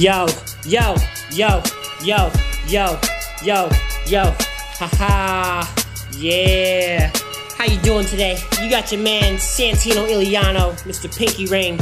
[0.00, 0.24] Yo,
[0.64, 0.94] yo,
[1.30, 1.62] yo,
[2.02, 2.32] yo,
[2.66, 2.98] yo,
[3.44, 3.68] yo,
[4.06, 4.34] yo.
[4.78, 5.68] Haha.
[6.16, 7.12] Yeah.
[7.58, 8.38] How you doing today?
[8.62, 11.14] You got your man Santino Iliano, Mr.
[11.14, 11.78] Pinky Ring.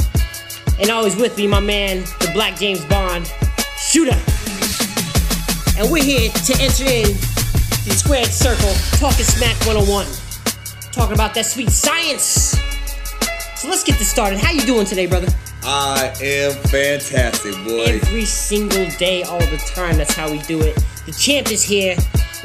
[0.81, 3.25] And always with me, my man, the Black James Bond,
[3.77, 4.19] Shooter.
[5.79, 7.13] And we're here to enter in
[7.85, 10.05] the squared circle, talking smack 101.
[10.91, 12.59] Talking about that sweet science.
[13.55, 14.39] So let's get this started.
[14.39, 15.29] How you doing today, brother?
[15.63, 17.99] I am fantastic, boy.
[18.01, 19.97] Every single day, all the time.
[19.97, 20.75] That's how we do it.
[21.05, 21.95] The champ is here.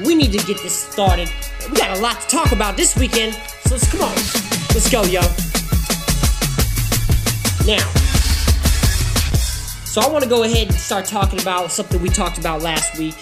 [0.04, 1.28] We need to get this started.
[1.70, 3.34] We got a lot to talk about this weekend.
[3.64, 4.14] So let's come on.
[4.74, 5.20] Let's go, yo.
[7.66, 7.88] Now,
[9.84, 12.98] so I want to go ahead and start talking about something we talked about last
[12.98, 13.14] week,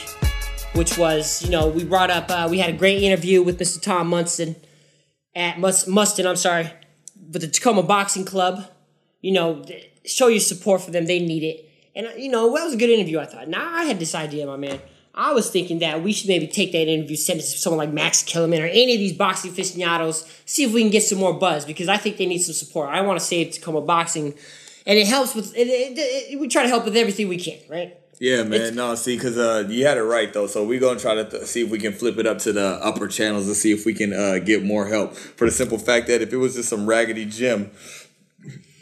[0.74, 3.80] which was, you know, we brought up, uh, we had a great interview with Mr.
[3.80, 4.56] Tom Munson
[5.37, 6.73] at Mus- Mustin, I'm sorry,
[7.30, 8.65] with the Tacoma Boxing Club.
[9.23, 9.65] You know,
[10.04, 11.06] show your support for them.
[11.06, 11.68] They need it.
[11.96, 13.48] And, you know, that was a good interview, I thought.
[13.48, 14.80] Now, I had this idea, my man.
[15.14, 17.92] I was thinking that we should maybe take that interview, send it to someone like
[17.92, 21.34] Max Kellerman or any of these boxing aficionados, see if we can get some more
[21.34, 22.88] buzz because I think they need some support.
[22.88, 24.32] I want to save Tacoma Boxing,
[24.87, 25.98] and it helps with, it, it,
[26.32, 27.95] it, we try to help with everything we can, right?
[28.20, 28.52] Yeah, man.
[28.54, 30.46] It's- no, see, because uh, you had it right though.
[30.46, 32.79] So we're gonna try to th- see if we can flip it up to the
[32.80, 35.14] upper channels and see if we can uh, get more help.
[35.14, 37.73] For the simple fact that if it was just some raggedy gym,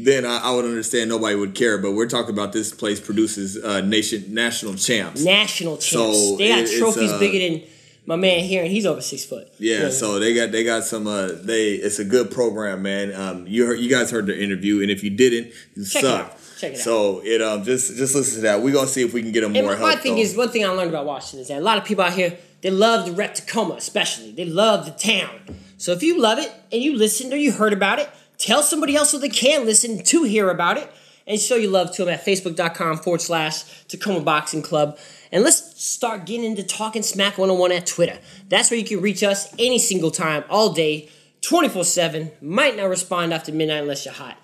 [0.04, 1.78] then I, I would understand nobody would care.
[1.78, 5.24] But we're talking about this place produces uh, nation national champs.
[5.24, 5.86] National champs.
[5.90, 7.68] So they got it- trophies uh, bigger than
[8.06, 9.48] my man here, and he's over six foot.
[9.58, 13.14] Yeah, so they got they got some uh they it's a good program, man.
[13.14, 16.06] Um you heard you guys heard the interview and if you didn't, you Check it
[16.06, 16.26] suck.
[16.26, 16.36] out.
[16.58, 16.80] Check it out.
[16.82, 18.62] So it um just just listen to that.
[18.62, 19.96] We're gonna see if we can get them And more my, help.
[19.96, 20.22] my thing though.
[20.22, 22.36] is, one thing I learned about Washington is that a lot of people out here
[22.62, 25.30] they love the rep Tacoma, especially they love the town.
[25.78, 28.96] So if you love it and you listened or you heard about it, tell somebody
[28.96, 30.90] else so they can listen to hear about it
[31.26, 34.98] and show your love to them at facebook.com forward slash Tacoma Boxing Club.
[35.30, 38.18] And let's start getting into talking smack 101 at Twitter.
[38.48, 41.08] That's where you can reach us any single time, all day,
[41.42, 42.32] 24 7.
[42.40, 44.36] Might not respond after midnight unless you're hot.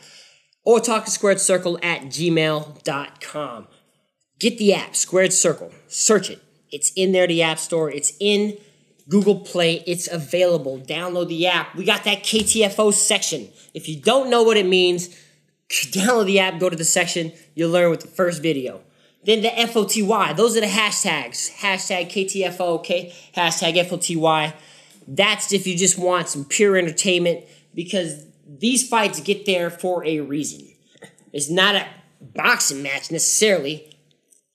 [0.65, 3.69] Or talk to squared circle at gmail.com.
[4.39, 5.73] Get the app, Squared Circle.
[5.89, 6.43] Search it.
[6.71, 7.91] It's in there, the App Store.
[7.91, 8.59] It's in
[9.09, 9.83] Google Play.
[9.87, 10.79] It's available.
[10.79, 11.75] Download the app.
[11.75, 13.49] We got that KTFO section.
[13.75, 15.09] If you don't know what it means,
[15.71, 17.33] download the app, go to the section.
[17.55, 18.81] You'll learn with the first video.
[19.25, 20.35] Then the FOTY.
[20.35, 21.53] Those are the hashtags.
[21.57, 23.13] Hashtag KTFO, okay?
[23.35, 24.55] Hashtag FOTY.
[25.09, 30.21] That's if you just want some pure entertainment because these fights get there for a
[30.21, 30.69] reason.
[31.33, 31.87] It's not a
[32.21, 33.96] boxing match necessarily.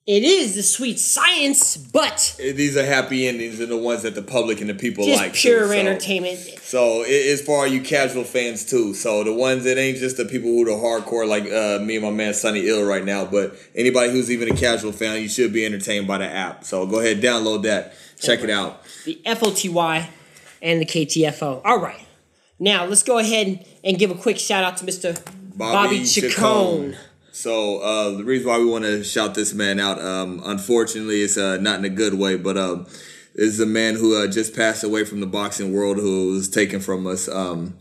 [0.07, 4.23] It is the sweet science, but these are happy endings and the ones that the
[4.23, 5.33] public and the people just like.
[5.33, 6.39] pure too, entertainment.
[6.39, 8.95] So it, it's for all you casual fans too.
[8.95, 12.03] So the ones that ain't just the people who are hardcore like uh, me and
[12.03, 15.53] my man Sonny Ill right now, but anybody who's even a casual fan, you should
[15.53, 16.63] be entertained by the app.
[16.63, 18.83] So go ahead, download that, check it out.
[19.05, 20.09] The FOTY
[20.63, 21.61] and the KTFO.
[21.63, 22.07] All right.
[22.57, 25.15] Now let's go ahead and, give a quick shout out to Mr.
[25.55, 26.95] Bobby, Chacon.
[27.31, 31.37] So uh, the reason why we want to shout this man out, um, unfortunately, it's
[31.37, 32.87] uh, not in a good way, but um,
[33.33, 36.79] is a man who uh, just passed away from the boxing world, who was taken
[36.81, 37.29] from us.
[37.29, 37.77] Um,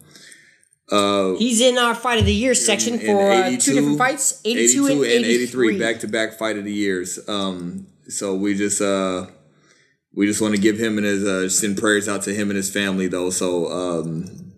[0.90, 4.40] uh, He's in our fight of the year section in for uh, two different fights,
[4.44, 5.78] 82, and 83.
[5.78, 7.18] back to back fight of the years.
[7.28, 9.26] Um, so we just uh,
[10.14, 12.56] we just want to give him and his uh, send prayers out to him and
[12.56, 13.30] his family though.
[13.30, 14.49] So um,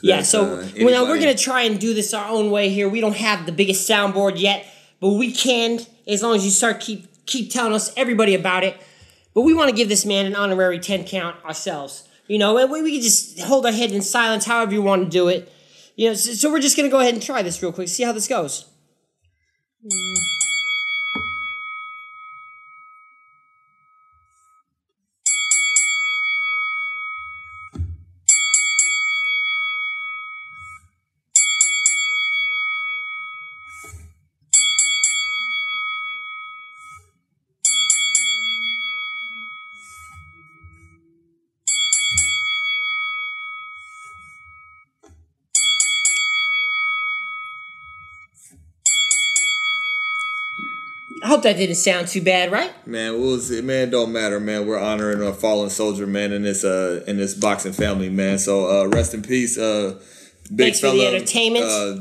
[0.00, 2.88] Yeah, so uh, well, now we're gonna try and do this our own way here.
[2.88, 4.66] We don't have the biggest soundboard yet,
[5.00, 8.76] but we can as long as you start keep keep telling us everybody about it.
[9.34, 12.08] But we want to give this man an honorary ten count ourselves.
[12.28, 15.04] You know, and we, we can just hold our head in silence, however you want
[15.04, 15.50] to do it.
[15.96, 18.04] You know, so, so we're just gonna go ahead and try this real quick, see
[18.04, 18.66] how this goes.
[51.28, 52.72] I hope that didn't sound too bad, right?
[52.86, 53.60] man, we'll see.
[53.60, 54.66] man, don't matter, man.
[54.66, 58.38] We're honoring a fallen soldier, man, in this uh in this boxing family, man.
[58.38, 60.00] So uh, rest in peace, uh,
[60.56, 61.66] big Thanks for the entertainment.
[61.66, 61.96] Uh,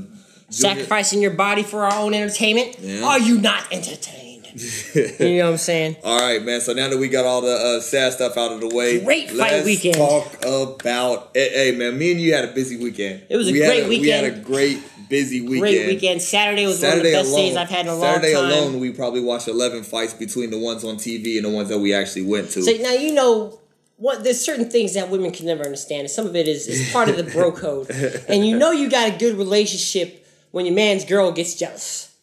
[0.50, 2.78] Sacrificing your body for our own entertainment.
[2.80, 3.04] Yeah.
[3.04, 4.46] Are you not entertained?
[4.96, 5.98] you know what I'm saying?
[6.06, 6.62] All right, man.
[6.62, 9.28] So now that we got all the uh, sad stuff out of the way, Great
[9.30, 9.96] fight let's weekend.
[9.96, 11.32] talk about.
[11.34, 13.24] Hey, hey, man, me and you had a busy weekend.
[13.30, 14.46] It was a We great We had a weekend.
[14.46, 15.59] great busy weekend.
[15.62, 16.21] Great weekend.
[16.21, 18.51] Saturday was one of the best days I've had in a Saturday long time.
[18.51, 21.69] Saturday alone, we probably watched eleven fights between the ones on TV and the ones
[21.69, 22.62] that we actually went to.
[22.63, 23.59] So now you know
[23.98, 26.01] what there's certain things that women can never understand.
[26.01, 27.89] And some of it is, is part of the bro code.
[28.30, 32.15] And you know you got a good relationship when your man's girl gets jealous.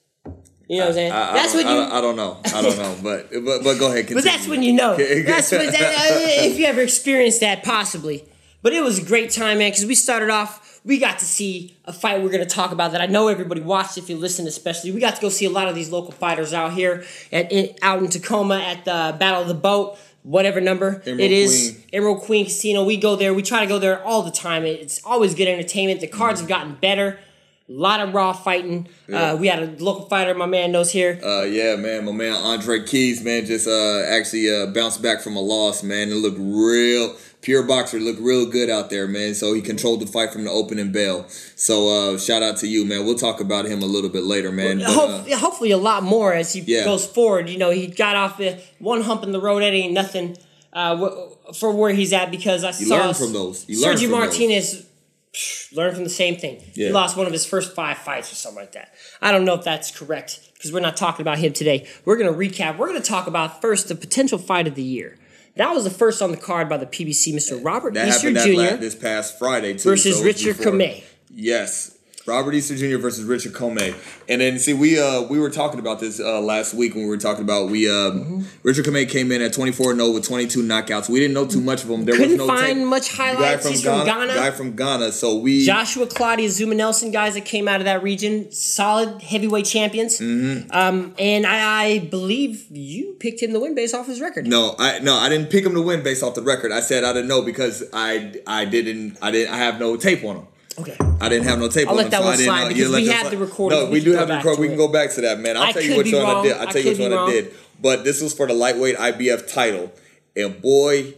[0.68, 1.12] You know what I'm saying?
[1.12, 2.40] I, I that's don't- when you I, don't- I don't know.
[2.58, 4.06] I don't know, but but but go ahead.
[4.06, 4.14] Continue.
[4.14, 4.96] But that's when you know.
[5.26, 8.24] That's when that, uh, if you ever experienced that, possibly.
[8.62, 10.73] But it was a great time, man, because we started off.
[10.84, 13.62] We got to see a fight we're going to talk about that I know everybody
[13.62, 13.96] watched.
[13.96, 16.52] If you listen, especially, we got to go see a lot of these local fighters
[16.52, 21.02] out here at in, out in Tacoma at the Battle of the Boat, whatever number
[21.06, 21.70] Emerald it is.
[21.70, 21.84] Queen.
[21.94, 22.84] Emerald Queen Casino.
[22.84, 23.32] We go there.
[23.32, 24.64] We try to go there all the time.
[24.64, 26.00] It's always good entertainment.
[26.00, 27.18] The cards have gotten better.
[27.66, 28.88] A lot of raw fighting.
[29.10, 30.34] Uh, we had a local fighter.
[30.34, 31.18] My man knows here.
[31.24, 35.34] Uh, yeah, man, my man Andre Keys, man, just uh, actually uh, bounced back from
[35.36, 36.10] a loss, man.
[36.10, 37.16] It looked real.
[37.44, 39.34] Pure boxer looked real good out there, man.
[39.34, 41.26] So he controlled the fight from the opening bell.
[41.28, 43.04] So uh, shout out to you, man.
[43.04, 44.78] We'll talk about him a little bit later, man.
[44.78, 46.84] But, Hope, uh, hopefully a lot more as he Yeah.
[46.84, 47.50] goes forward.
[47.50, 48.40] You know, he got off
[48.78, 49.60] one hump in the road.
[49.60, 50.38] That ain't nothing
[50.72, 51.06] uh,
[51.54, 53.68] for where he's at because I You saw learn from those.
[53.68, 54.20] You learn Sergio from those.
[54.20, 54.86] Martinez
[55.34, 56.62] psh, learned from the same thing.
[56.72, 58.94] He lost one of his first five fights or something like that.
[59.20, 61.86] I don't know if that's correct because we're not talking about him today.
[62.06, 62.78] We're going to recap.
[62.78, 65.18] We're going to talk about first the potential fight of the year.
[65.56, 67.64] That was the first on the card by the PBC, Mr.
[67.64, 68.76] Robert that Easter Jr.
[68.76, 69.90] this past Friday too.
[69.90, 71.04] versus so Richard Commey.
[71.30, 71.93] Yes.
[72.26, 72.96] Robert Easter Jr.
[72.96, 73.94] versus Richard Commey,
[74.30, 77.10] and then see we uh we were talking about this uh last week when we
[77.10, 81.10] were talking about we um Richard Commey came in at 24-0 with 22 knockouts.
[81.10, 82.06] We didn't know too much of him.
[82.06, 83.68] There Couldn't was no find much The guy highlights.
[83.68, 84.34] He's from Ghana.
[84.34, 85.12] Guy from Ghana.
[85.12, 89.66] So we Joshua Clottey Azumah Nelson guys that came out of that region, solid heavyweight
[89.66, 90.18] champions.
[90.18, 90.70] Mm-hmm.
[90.70, 94.46] Um, and I, I believe you picked him to win based off his record.
[94.46, 96.72] No, I no, I didn't pick him to win based off the record.
[96.72, 100.24] I said I didn't know because I I didn't I didn't I have no tape
[100.24, 100.46] on him.
[100.78, 100.96] Okay.
[101.20, 102.92] I didn't have no tape I'll on let that so one I didn't slide because
[102.92, 103.78] we have the recording.
[103.78, 104.60] No, We do have the back record.
[104.60, 105.56] We can go back to that, man.
[105.56, 106.56] I'll I tell you which one I did.
[106.56, 107.54] I'll tell you which one I did.
[107.80, 109.92] But this was for the lightweight IBF title,
[110.36, 111.14] and boy.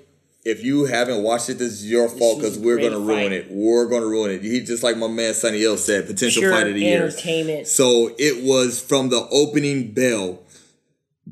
[0.49, 3.33] If you haven't watched it, this is your fault because we're gonna ruin fight.
[3.33, 3.47] it.
[3.51, 4.43] We're gonna ruin it.
[4.43, 7.03] He just like my man Sonny Ill said, potential Pure fight of the year.
[7.03, 7.67] entertainment.
[7.67, 10.39] So it was from the opening bell.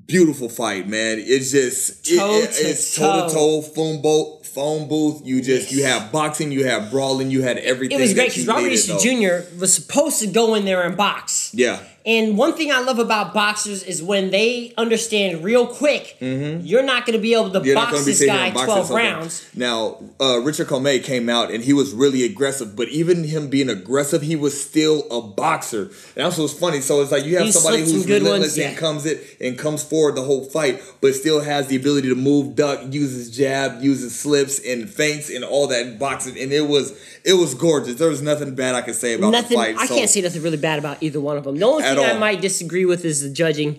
[0.06, 1.19] Beautiful fight, man.
[1.20, 3.61] It's just Toe it- to it's toe to toe.
[3.61, 5.27] toe phone boat phone booth.
[5.27, 7.99] You just you have boxing, you have brawling, you had everything.
[7.99, 8.97] It was great because Robert Easter.
[8.99, 9.59] Jr.
[9.59, 11.51] was supposed to go in there and box.
[11.53, 11.83] Yeah.
[12.06, 17.06] And one thing I love about boxers is when they understand real quick, you're not
[17.06, 17.67] going to be able to Mm-hmm.
[17.67, 19.06] You're box going to be this guy and boxing 12 something.
[19.06, 19.51] rounds.
[19.55, 23.71] Now, uh, Richard Commey came out and he was really aggressive, but even him being
[23.71, 25.85] aggressive, he was still a boxer.
[25.85, 25.93] And
[26.27, 26.81] that's what's funny.
[26.81, 28.79] So it's like you have He somebody who's good relentless ones, and yeah.
[28.79, 32.55] comes it and comes forward the whole fight, but still has the ability to move,
[32.55, 36.39] duck, uses jab, uses slips and feints and all that in boxing.
[36.39, 36.93] And it was
[37.25, 37.95] it was gorgeous.
[37.95, 39.56] There was nothing bad I could say about Nothing.
[39.59, 39.77] the fight.
[39.79, 41.56] I So- can't say nothing really bad about either one of them.
[41.59, 43.76] No only At thing I might disagree with is the judging.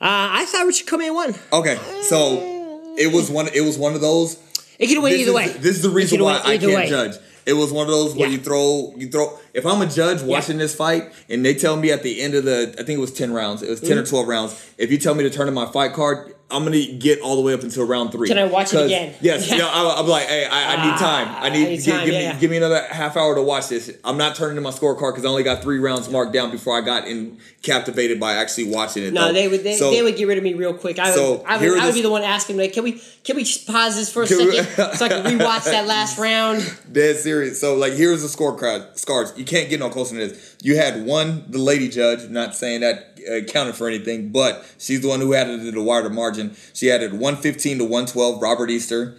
[0.00, 1.34] Uh, I thought Richard Commey won.
[1.52, 3.48] Okay, so it was one.
[3.54, 4.38] It was one of those.
[4.78, 5.48] It could went either is, way.
[5.48, 6.88] This is the reason why I can't way.
[6.88, 7.16] judge.
[7.46, 8.36] It was one of those where Yeah.
[8.36, 9.38] you throw, you throw.
[9.52, 12.44] If I'm a judge watching this fight and they tell me at the end of
[12.44, 13.98] the, I think it was ten rounds, it was 10 Mm-hmm.
[14.00, 14.72] or twelve rounds.
[14.78, 17.42] If you tell me to turn in my fight card, I'm gonna get all the
[17.42, 18.28] way up until round three.
[18.28, 19.14] Can I watch it again?
[19.20, 19.48] Yes.
[19.50, 19.56] Yeah.
[19.56, 19.66] yeah.
[19.66, 21.28] I, I'm like, hey, I, I need ah, time.
[21.28, 23.42] I I need, need give, time, give yeah, me give me another half hour to
[23.42, 23.96] watch this.
[24.04, 26.76] I'm not turning in my scorecard because I only got three rounds marked down before
[26.76, 29.12] I got in captivated by actually watching it.
[29.12, 29.32] No, though.
[29.32, 29.64] they would.
[29.64, 30.98] They, So- they would get rid of me real quick.
[30.98, 31.14] I would.
[31.14, 33.66] So, I would, I would be the one asking, like, can we can we just
[33.66, 36.62] pause this for a second so I can rewatch that last round?
[36.92, 37.60] Dead serious.
[37.60, 39.32] So like here's the scorecard scars.
[39.36, 40.56] You can't get no closer than this.
[40.62, 45.00] You had one, the lady judge, not saying that uh, counted for anything, but she's
[45.00, 46.54] the one who added it to the wider margin.
[46.72, 49.16] She added 115 to 112, Robert Easter.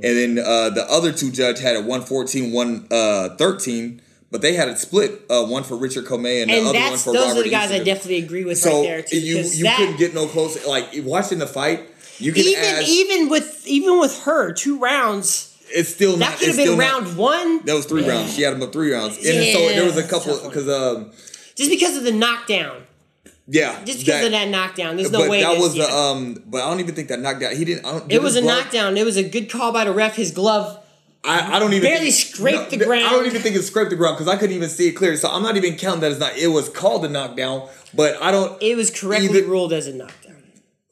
[0.00, 4.00] And then uh, the other two judge had it 114, 113,
[4.30, 5.22] but they had it split.
[5.28, 7.18] Uh, one for Richard Commey and, the other one for Robert.
[7.18, 9.18] those Robert are the guys I definitely agree with so right there too.
[9.20, 10.66] you because you that, couldn't get no closer.
[10.68, 11.88] Like watching the fight,
[12.18, 12.88] you can even ask.
[12.88, 15.56] even with even with her two rounds.
[15.70, 16.38] it's still That not.
[16.38, 17.64] could have been still not- round one.
[17.64, 18.10] That was three Yeah.
[18.10, 18.34] rounds.
[18.34, 21.10] She had them up three rounds, and so there was a couple because um
[21.56, 22.82] Just because of the knockdown.
[23.48, 24.96] Yeah Just because of that knockdown.
[24.96, 25.42] There's no but way.
[25.42, 26.42] that was the um.
[26.46, 27.56] But I don't even think that knockdown.
[27.56, 27.84] He didn't.
[27.86, 28.96] I don't, It was a glove- knockdown.
[28.96, 30.14] It was a good call by the ref.
[30.16, 30.84] His glove.
[31.24, 33.04] I, I don't even Barely think, scraped the ground.
[33.06, 35.16] I don't even think it scraped the ground because I couldn't even see it clear.
[35.16, 36.36] So I'm not even counting that it's not.
[36.36, 38.60] It was called a knockdown, but I don't.
[38.62, 40.42] It was correctly Either- ruled as a knockdown.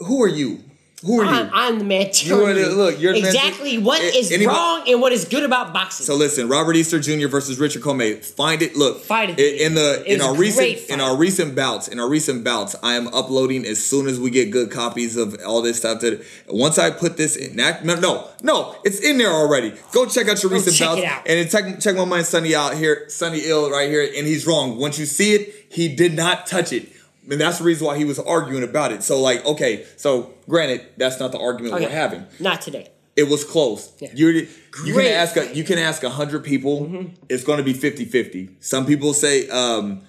[0.00, 0.64] Who are you?
[1.04, 1.30] Who are you?
[1.30, 4.46] I'm, I'm the man You are the- look, you're the man exactly what A- anybody-
[4.46, 6.06] wrong and what is good about boxing.
[6.06, 7.28] So listen, Robert Easter Jr.
[7.28, 8.24] versus Richard Commey.
[8.24, 8.76] Find it.
[8.76, 9.60] Look, Fight it.
[9.60, 11.88] in, the It in our recent great in our recent bouts.
[11.88, 15.38] In our recent bouts, I am uploading as soon as we get good copies of
[15.46, 16.00] all this stuff.
[16.00, 19.74] That once I put this in, that, no, no, no, it's in there already.
[19.92, 23.04] Go check out your Go recent bouts and check check my man Sunny out here,
[23.10, 24.78] Sunny Ill right here, and he's wrong.
[24.78, 26.88] Once you see it, he did not touch it.
[27.30, 29.02] And that's the reason why he was arguing about it.
[29.02, 31.86] So, like, okay, so granted, that's not the argument Okay.
[31.86, 32.90] we're having Not today.
[33.16, 33.92] it was close.
[34.00, 34.10] Yeah.
[34.14, 34.48] You're, you
[34.94, 35.40] can ask a.
[35.40, 35.54] Mm-hmm.
[35.54, 37.06] you can ask hundred people.
[37.28, 38.62] It's going to be 50-50.
[38.64, 40.02] Some people say, um,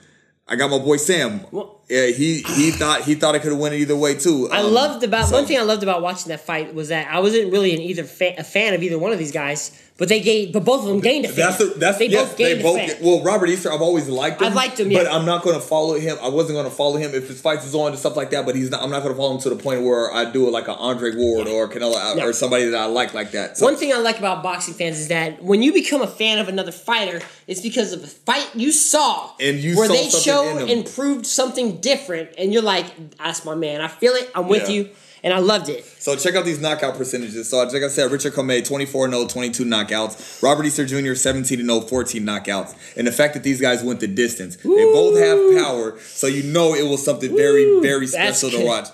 [0.48, 1.42] I got my boy Sam.
[1.52, 4.50] Well- yeah, he he thought he thought it could have went either way too.
[4.52, 7.08] I Um, loved about so- one thing I loved about watching that fight was that
[7.12, 10.20] I wasn't really an either a fan of either one of these guys, but they
[10.20, 11.38] gave, but both of them gained a fan.
[11.38, 12.78] That's the, that's they yes, both they gained both.
[12.80, 12.98] a fan.
[13.04, 14.48] Well, Robert Easter, I've always liked him.
[14.50, 15.16] I've liked him, but yeah.
[15.16, 16.18] I'm not going to follow him.
[16.22, 18.46] I wasn't going to follow him if his fights is on and stuff like that.
[18.46, 18.84] But he's not.
[18.84, 20.76] I'm not going to follow him to the point where I do it like an
[20.78, 22.28] Andre Ward or Canelo No.
[22.28, 23.58] or somebody that I like like that.
[23.58, 26.38] So, One thing I like about boxing fans is that when you become a fan
[26.38, 30.10] of another fighter, it's because of a fight you saw And you where saw they
[30.10, 32.86] showed and proved something different, and you're like,
[33.18, 33.82] "That's my man.
[33.82, 34.30] I feel it.
[34.36, 34.76] I'm with Yeah.
[34.76, 34.90] you,"
[35.24, 35.86] and I loved it.
[36.00, 37.50] So check out these knockout percentages.
[37.50, 40.42] So like I said, Richard Commey 24 0, 22 knockouts.
[40.44, 41.14] Robert Easter Jr.
[41.16, 42.76] 17 0, 14 knockouts.
[42.96, 44.56] And the fact that these guys went the distance.
[44.58, 48.58] They both have power, so you know it was something very very That's special to
[48.58, 48.66] good.
[48.68, 48.88] watch.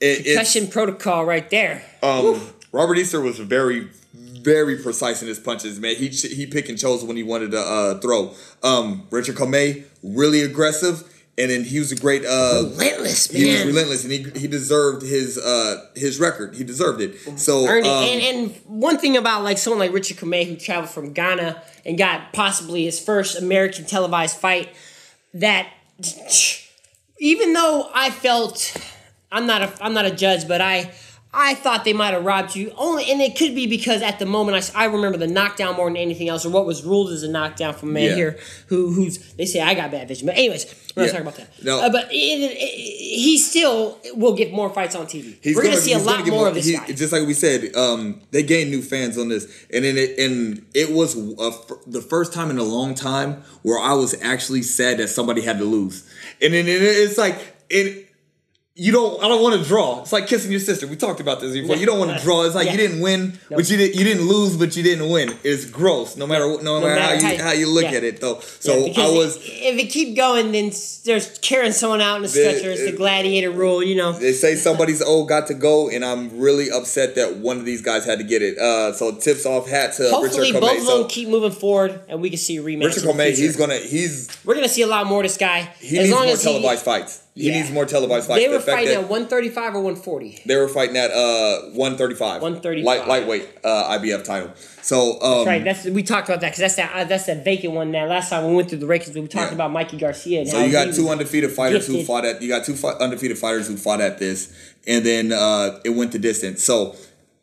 [0.00, 1.82] It, Concussion protocol right there.
[2.02, 2.40] um,
[2.72, 5.96] Robert Easter was very very precise in his punches, man.
[5.96, 8.34] He he pick and chose when he wanted to uh, throw.
[8.62, 11.02] Um, Richard Commey really aggressive.
[11.36, 15.02] And then he was a great uh, Relentless, he was relentless, and he, he deserved
[15.02, 16.54] his uh, his record.
[16.54, 17.40] He deserved it.
[17.40, 17.90] So Earned it.
[17.90, 21.60] um, and, and one thing about like someone like Richard Commey who traveled from Ghana
[21.84, 24.68] and got possibly his first American televised fight,
[25.34, 25.66] that
[27.18, 28.76] even though I felt
[29.32, 30.92] I'm not a I'm not a judge, but I
[31.36, 34.26] I thought they might have robbed you only, and it could be because at the
[34.26, 37.28] moment I remember the knockdown more than anything else, or what was ruled as a
[37.28, 38.14] knockdown from a man Yeah.
[38.14, 38.38] here
[38.68, 40.64] who who's they say I got bad vision, but anyways,
[40.94, 41.12] we're not Yeah.
[41.12, 41.64] talking about that.
[41.64, 41.80] No.
[41.80, 45.36] Uh, but it, it, it- he still will get more fights on TV.
[45.40, 46.94] He's we're gonna, see a lot get more of this he-.
[46.94, 50.64] Just like we said, um, they gained new fans on this, and then it and
[50.74, 51.50] it was a
[51.86, 55.58] the first time in a long time where I was actually sad that somebody had
[55.58, 56.04] to lose,
[56.42, 57.36] and then it, it's like
[57.68, 58.08] it.
[58.76, 59.22] You don't.
[59.22, 60.00] I don't want to draw.
[60.00, 60.88] It's like kissing your sister.
[60.88, 61.76] We talked about this before.
[61.76, 62.42] You don't want to draw.
[62.42, 62.72] It's like Yeah.
[62.72, 63.94] you didn't win, but you didn't.
[63.94, 65.32] You didn't lose, but you didn't win.
[65.44, 66.16] It's gross.
[66.16, 67.98] No matter no, matter, how, you, how you look yeah.
[67.98, 68.40] at it, though.
[68.40, 69.36] So because I was.
[69.36, 70.72] If it keep going, then
[71.04, 72.72] there's carrying someone out in the stretcher.
[72.72, 74.10] It's the gladiator rule, you know.
[74.10, 77.80] They say somebody's old got to go, and I'm really upset that one of these
[77.80, 78.58] guys had to get it.
[78.58, 80.78] Uh, so tips off hat to Hopefully, Richard both Commey.
[80.78, 82.86] of So them keep moving forward, and we can see a rematch.
[82.86, 85.72] Richard Commey, he's gonna he's We're gonna see a lot more of this guy.
[85.78, 87.23] he as needs long more as he, televised fights.
[87.36, 87.56] He Yeah.
[87.56, 88.44] needs more televised fights.
[88.44, 90.42] They were The fighting at 135 or 140.
[90.46, 92.40] they were fighting at uh 135.
[92.40, 92.84] 135.
[92.84, 94.50] Light, lightweight uh, IBF title.
[94.82, 97.72] So um, Right, that's we talked about that because that's that uh, that's that vacant
[97.74, 97.90] one.
[97.90, 99.54] That last time we went through the rankings, we talked Yeah.
[99.56, 100.42] about Mikey Garcia.
[100.42, 102.40] And So you got two undefeated fighters who fought at.
[102.40, 104.52] You got two fi- undefeated fighters who fought at this,
[104.86, 106.62] and then uh, it went the distance.
[106.62, 106.94] So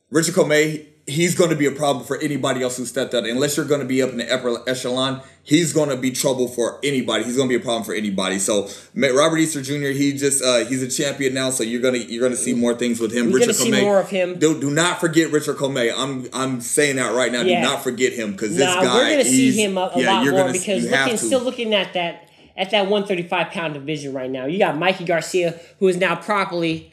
[0.09, 3.25] Richard Commey, he's going to be a problem for anybody else who stepped out.
[3.25, 6.47] Unless you're going to be up in the upper echelon, he's going to be trouble
[6.47, 7.23] for anybody.
[7.23, 8.39] He's going to be a problem for anybody.
[8.39, 9.87] So Robert Easter Jr.
[9.97, 11.49] He just uh, he's a champion now.
[11.49, 13.27] So you're gonna you're gonna see more things with him.
[13.27, 14.39] We're Richard gonna see more of him.
[14.39, 15.91] Do, do not forget Richard Commey.
[15.95, 17.41] I'm I'm saying that right now.
[17.41, 17.61] Yeah.
[17.61, 18.93] Do not forget him because this Nah, guy.
[18.97, 21.17] we're gonna see him a, a yeah, lot more because looking to.
[21.17, 24.45] still looking at that at that 135 pound division right now.
[24.45, 26.90] You got Mikey Garcia, who is now properly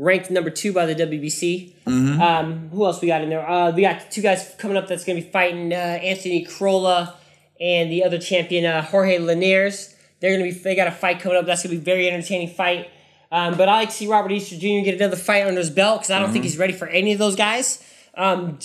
[0.00, 1.72] ranked number two by the WBC.
[1.84, 2.20] Mm-hmm.
[2.20, 3.48] Um, who else we got in there?
[3.48, 7.16] Uh, we got two guys coming up that's gonna be fighting uh, Anthony Crolla
[7.60, 9.94] and the other champion uh, Jorge Linares.
[10.20, 11.46] They're gonna be they got a fight coming up.
[11.46, 12.90] That's gonna be a very entertaining fight.
[13.32, 14.84] Um, but I like to see Robert Easter Jr.
[14.84, 16.32] get another fight under his belt because I don't Mm-hmm.
[16.32, 17.82] think he's ready for any of those guys.
[18.16, 18.58] Um,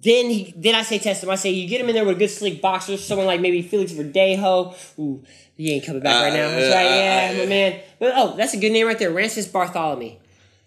[0.00, 1.30] then he then I say test him.
[1.30, 3.62] I say you get him in there with a good slick boxer, someone like maybe
[3.62, 4.74] Felix Verdejo.
[4.98, 5.24] Ooh,
[5.56, 6.48] he ain't coming back right now.
[6.50, 7.80] That's Uh, right, uh, yeah, uh, my man.
[7.98, 10.12] But oh, that's a good name right there, Rances Bartholomew.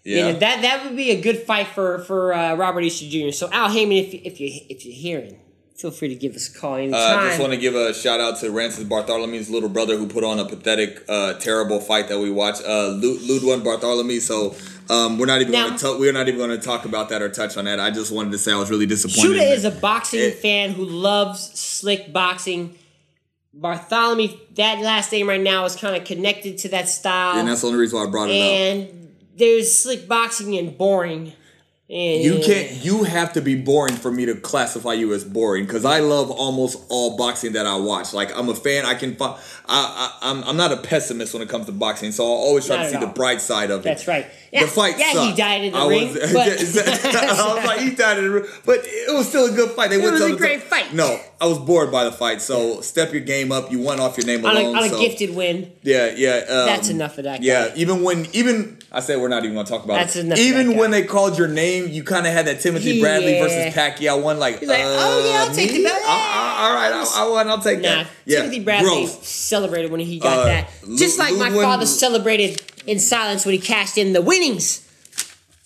[0.04, 0.26] Yeah.
[0.28, 3.30] You know, that that would be a good fight for for uh, Robert Easter Jr.
[3.32, 5.38] So Al Haymon, if you, if you if you're hearing,
[5.76, 7.18] feel free to give us a call Uh, anytime.
[7.20, 10.24] I just want to give a shout out to Rances Bartholomew's little brother who put
[10.24, 12.62] on a pathetic, uh, terrible fight that we watched.
[12.66, 14.18] Uh, Lu- Bartholomew.
[14.18, 14.56] So
[14.90, 17.22] um, we're not even Now- going to we're not even going to talk about that
[17.22, 17.78] or touch on that.
[17.78, 19.36] I just wanted to say I was really disappointed.
[19.40, 22.74] Shuda is a boxing It- fan who loves slick boxing.
[23.54, 27.38] Bartholomew, that last name right now is kind of connected to that style.
[27.38, 28.88] and that's the only reason why I brought it up.
[28.88, 31.32] and there's slick boxing and boring.
[31.90, 32.72] And You can't.
[32.84, 36.30] You have to be boring for me to classify you as boring because I love
[36.30, 38.14] almost all boxing that I watch.
[38.14, 38.86] Like I'm a fan.
[38.86, 39.14] I can.
[39.14, 42.30] fi- I, I I'm I'm not a pessimist when it comes to boxing, so I'll
[42.30, 43.84] always try Not to see the bright side of it.
[43.84, 44.26] That's right.
[44.52, 44.98] Yeah, the fight.
[44.98, 46.46] yeah, he died in the I ring, Was, but-
[47.16, 49.88] I was like, he died in the ring, but it was still a good fight.
[49.88, 50.92] They went was a to great fight.
[50.92, 52.42] No, I was bored by the fight.
[52.42, 53.72] So step your game up.
[53.72, 54.76] You won off your name on a, alone.
[54.76, 55.72] on a gifted win.
[55.82, 56.44] Yeah, yeah.
[56.48, 57.46] Um, That's enough of that guy.
[57.46, 60.26] Yeah, even when even I said we're not even gonna talk about That's it.
[60.26, 63.36] enough of Even when they called your name, you kind of had that Timothy Bradley
[63.36, 63.42] Yeah.
[63.44, 64.38] versus Pacquiao one.
[64.38, 66.02] Like, He's like, oh, yeah, I'll uh, take the belt.
[66.02, 67.48] Uh, uh, all right, I, I won.
[67.48, 68.06] I'll take Nah, that.
[68.26, 69.26] Yeah, Timothy Bradley gross.
[69.26, 70.70] celebrated when he got Uh, that.
[70.96, 74.88] Just like my father celebrated in silence when he cashed in the winnings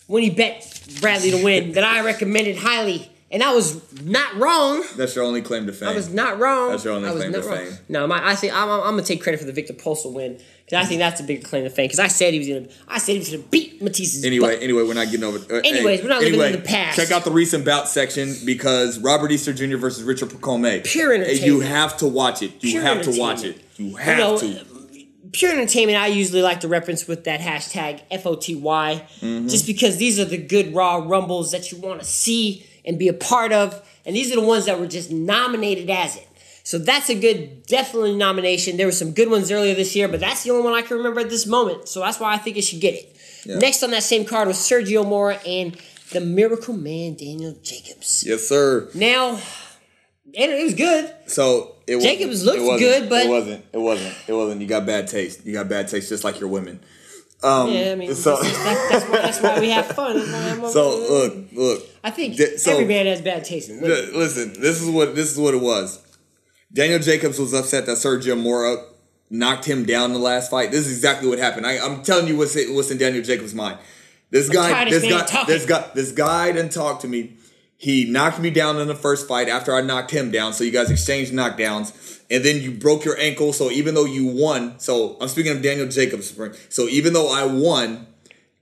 [0.07, 3.11] when he bet Bradley to win that I recommended highly.
[3.29, 4.85] And I was not wrong.
[4.97, 5.89] That's your only claim to fame.
[5.89, 6.71] I was not wrong.
[6.71, 7.57] That's your only I was claim to wrong.
[7.57, 7.79] fame.
[7.89, 10.85] No, my, I think I'm, I'm gonna take credit for the Victor Postol win because
[10.85, 11.87] I think that's a bigger claim to fame.
[11.87, 14.63] Because I said he was gonna, I said he was gonna beat Matthysse's Anyway, butt.
[14.63, 15.39] anyway, we're not getting over.
[15.53, 16.97] Uh, Anyways, hey, we're not living in the past.
[16.97, 19.77] Check out the recent bout section because Robert Easter Jr.
[19.77, 20.85] versus Richard Pacome.
[20.85, 22.53] Pure Hey, You have to watch it.
[22.63, 23.61] You Pure have to watch it.
[23.77, 24.76] You have know, to.
[25.37, 29.49] Pure entertainment I usually like to reference with that hashtag FOTY Mm-hmm.
[29.49, 33.09] just because these are the good raw rumbles that you want to see and be
[33.09, 36.29] a part of and these are the ones that were just nominated as it.
[36.63, 38.77] So that's a good definitely nomination.
[38.77, 40.97] There were some good ones earlier this year, but that's the only one I can
[40.97, 41.89] remember at this moment.
[41.89, 43.17] So that's why I think it should get it.
[43.45, 43.59] Yeah.
[43.59, 45.77] Next on that same card was Sergio Mora and
[46.13, 48.25] the Miracle Man Daniel Jacobs.
[48.27, 48.89] Yes, sir.
[48.95, 49.41] Now,
[50.37, 51.13] and it was good.
[51.27, 53.65] So it Jacobs looked it good, but- it wasn't.
[53.73, 54.15] It wasn't.
[54.29, 54.61] It wasn't.
[54.61, 55.45] You got bad taste.
[55.47, 56.81] You got bad taste, just like your women.
[57.43, 60.17] Um, Yeah, I mean, so that's, that's, that's, why, that's why we have fun.
[60.73, 61.83] So look, look.
[62.03, 63.69] I think Di- so- every man has bad taste.
[63.71, 63.89] women.
[63.89, 66.03] Listen, this is what this is what it was.
[66.73, 68.77] Daniel Jacobs was upset that Sergio Mora
[69.31, 70.71] knocked him down in the last fight.
[70.71, 71.67] This is exactly what happened.
[71.67, 73.79] I, I'm telling you what's what's in Daniel Jacobs' mind.
[74.31, 77.37] This guy, this this guy, this guy, this guy didn't talk to me.
[77.79, 80.53] He knocked me down in the first fight after I knocked him down.
[80.55, 83.53] So you guys exchanged knockdowns, and then you broke your ankle.
[83.53, 86.35] So even though you won, so I'm speaking of Daniel Jacobs.
[86.71, 88.07] So even though I won,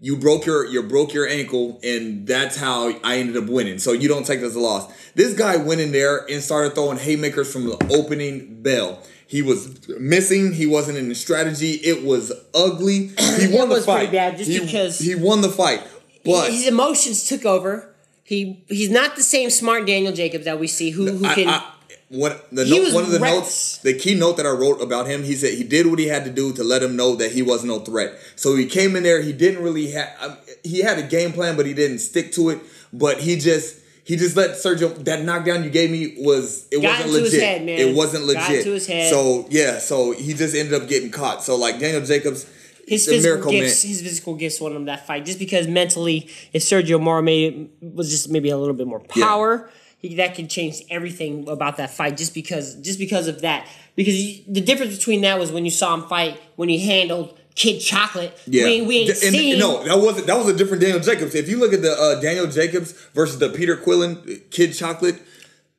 [0.01, 3.79] you broke your you broke your ankle and that's how I ended up winning.
[3.79, 4.93] So you don't take this as a loss.
[5.13, 9.01] This guy went in there and started throwing haymakers from the opening bell.
[9.27, 10.53] He was missing.
[10.53, 11.73] He wasn't in the strategy.
[11.75, 13.13] It was ugly.
[13.39, 14.13] He won the was pretty fight.
[14.13, 15.83] bad just he, because- he won the fight.
[16.25, 17.94] But his emotions took over.
[18.25, 21.49] He he's not the same smart Daniel Jacobs that we see who who I, can.
[21.49, 21.71] I,
[22.09, 25.07] what the He note, one of the notes, the key note that I wrote about
[25.07, 27.33] him, he said he did what he had to do to let him know that
[27.33, 28.13] he was no threat.
[28.37, 29.21] So he came in there.
[29.23, 30.11] He didn't really have.
[30.21, 32.61] Um, he had a game plan, but he didn't stick to it.
[32.93, 37.07] But he just he just let Sergio that knockdown you gave me was it Got
[37.07, 37.41] wasn't legit.
[37.43, 37.69] head.
[37.69, 38.59] It wasn't Got legit.
[38.61, 39.11] into his head.
[39.11, 41.43] So yeah, so he just ended up getting caught.
[41.43, 42.47] So like Daniel Jacobs,
[42.89, 43.91] his physical gifts, man.
[43.93, 45.25] his physical gifts won him that fight.
[45.25, 49.01] Just because mentally, if Sergio Mora made it was just maybe a little bit more
[49.01, 52.17] power, he, that could change everything about that fight.
[52.17, 53.67] Just because, just because of that.
[53.97, 54.15] Because
[54.47, 58.37] the difference between that was when you saw him fight when he handled Kid Chocolate.
[58.47, 59.59] Yeah, we ain't, we ain't And- and seen.
[59.61, 61.35] no, that wasn't that was a different Daniel Jacobs.
[61.37, 65.21] If you look at the uh, Daniel Jacobs versus the Peter Quillin Kid Chocolate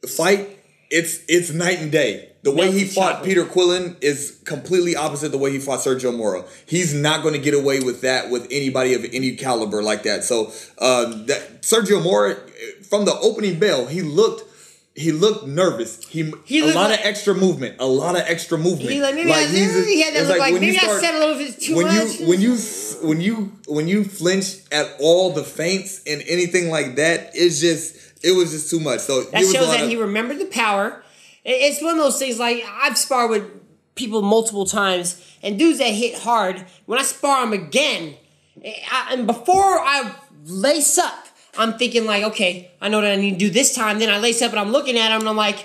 [0.07, 0.57] fight,
[0.89, 2.31] it's it's night and day.
[2.45, 3.23] The way he fought.
[3.23, 6.45] Peter Quillin is completely opposite the way he fought Sergio Mora.
[6.67, 10.23] He's not going to get away with that with anybody of any caliber like that.
[10.23, 12.35] So uh, that Sergio Mora,
[12.87, 14.43] from the opening bell, he looked.
[14.97, 16.07] He looked nervous.
[16.07, 17.75] He, He a lot like- of extra movement.
[17.79, 18.91] A lot of extra movement.
[18.91, 21.19] He like maybe I, he's- he had that look like, you maybe I said a
[21.19, 22.19] little bit too when much.
[22.21, 22.55] you when you
[23.03, 27.97] when you when you flinch at all the feints and anything like that, it's just
[28.23, 29.01] it was just too much.
[29.01, 31.01] So That there was a shows that of- he remembered the power.
[31.45, 33.43] It- It's one of those things like I've sparred with
[33.95, 36.65] people multiple times, and dudes that hit hard.
[36.85, 38.15] When I spar them again,
[38.63, 40.11] eh, I, and before I
[40.45, 41.27] lace up,
[41.57, 43.99] I'm thinking like, okay, I know what I need to do this time.
[43.99, 45.59] Then I lace up and I'm looking at him and I'm like,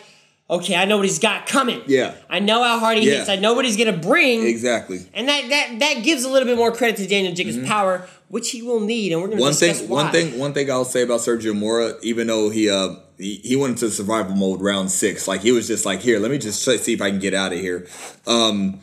[0.51, 1.81] okay, I know what he's got coming.
[1.87, 2.15] Yeah.
[2.29, 3.19] I know how hard he Yeah.
[3.19, 3.29] hits.
[3.29, 4.45] I know what he's gonna bring.
[4.47, 5.07] exactly.
[5.15, 8.51] And that, that that gives a little bit more credit to Daniel Jacobs' power, which
[8.51, 9.43] he will need, and we're gonna Mm-hmm.
[9.43, 10.03] One discuss thing, why.
[10.03, 13.55] one thing, one thing I'll say about Sergio Mora, even though he uh he, he
[13.57, 16.63] went into survival mode round six, like he was just like, here, let me just
[16.65, 17.87] see if I can get out of here.
[18.27, 18.81] Um,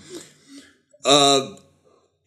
[1.05, 1.55] uh,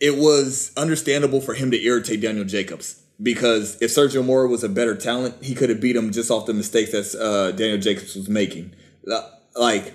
[0.01, 4.69] it was understandable for him to irritate Daniel Jacobs because if Sergio Mora was a
[4.69, 8.17] better talent, he could have beat him just off the mistakes that uh, Daniel Jacobs
[8.17, 8.73] was making.
[9.57, 9.95] Like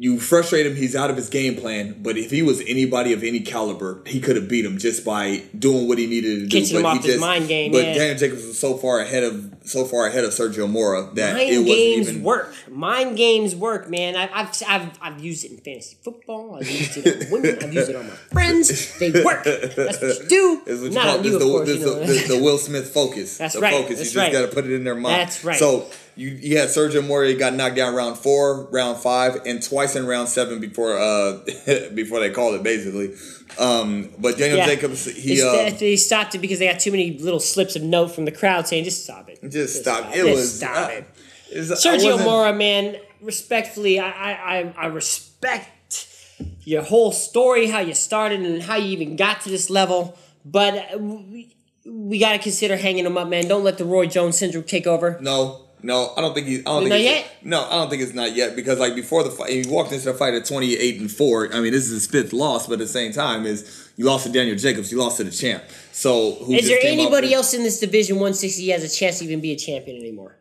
[0.00, 2.00] you frustrate him, he's out of his game plan.
[2.00, 5.42] But if he was anybody of any caliber, he could have beat him just by
[5.58, 6.60] doing what he needed to do.
[6.60, 7.94] Catching him but off his mind game, But yeah.
[7.94, 11.34] Daniel Jacobs was so far ahead of so far ahead of Sergio Mora that it
[11.34, 12.54] Mind wasn't games even work.
[12.70, 14.14] Mind games work, man.
[14.14, 16.54] I, I've, I've I've used it in fantasy football.
[16.60, 17.58] I've used it on women.
[17.60, 18.98] I've used it on my friends.
[19.00, 19.42] They work.
[19.42, 20.62] That's what you do.
[20.68, 21.66] What you Not call on you, of the, course.
[21.66, 22.00] this You know.
[22.00, 23.36] the, the, the Will Smith focus.
[23.38, 23.98] That's the right, Focus.
[23.98, 24.32] that's you just right.
[24.32, 25.22] got to put it in their mind.
[25.22, 25.58] That's right.
[25.58, 29.94] So you you had Sergio Mora got knocked down round four, round five, and twice
[29.96, 31.38] in round seven before uh
[31.94, 33.14] before they called it basically.
[33.58, 34.66] Um, but Daniel Yeah.
[34.66, 37.82] Jacobs he They, uh, they stopped it because they got too many little slips of
[37.82, 40.14] note from the crowd saying, "Just stop it." just stopped.
[40.14, 41.04] It Just was stop uh, it.
[41.52, 46.08] it's- Sergio wasn't- Mora, man, respectfully, I, I, I, I respect
[46.64, 50.18] your whole story, how you started, and how you even got to this level.
[50.44, 51.54] But uh, we,
[51.86, 53.48] we got to consider hanging him up, man.
[53.48, 55.18] Don't let the Roy Jones syndrome take over.
[55.22, 56.58] No, no, I don't think he.
[56.60, 57.30] I don't think Not yet?
[57.42, 60.06] No, I don't think it's not yet because like before the fight, he walked into
[60.06, 61.52] the fight at twenty eight and four.
[61.54, 64.26] I mean, this is his fifth loss, but at the same time, is you lost
[64.26, 65.64] to Daniel Jacobs, you lost to the champ.
[65.92, 69.40] So who Is there anybody else in this division 160 has a chance to even
[69.40, 70.36] be a champion anymore?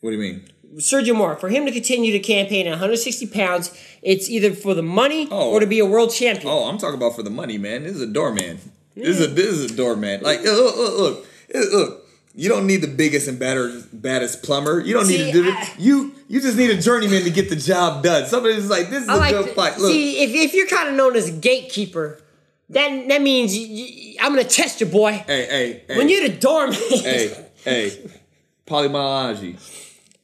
[0.00, 0.48] What do you mean?
[0.76, 4.82] Sergio Mora, for him to continue to campaign at 160 pounds, it's either for the
[4.82, 5.50] money Oh.
[5.50, 6.48] or to be a world champion.
[6.48, 7.82] Oh, I'm talking about for the money, man.
[7.82, 8.60] This is a doorman.
[8.94, 10.22] This is a this is a doorman.
[10.22, 12.06] Like look, look, look, look.
[12.34, 14.80] You don't need the biggest and baddest, baddest plumber.
[14.80, 15.78] You don't need to do I- it.
[15.80, 18.26] You you just need a journeyman to get the job done.
[18.26, 19.78] Somebody's like, this is I a like good to- fight.
[19.78, 22.20] Look, See, if, if you're kind of known as a gatekeeper,
[22.70, 25.12] that that means you, you, I'm gonna test you, boy.
[25.12, 28.10] hey, hey, hey, When you're the doorman, hey, hey,
[28.66, 29.56] Paulie Malignaggi.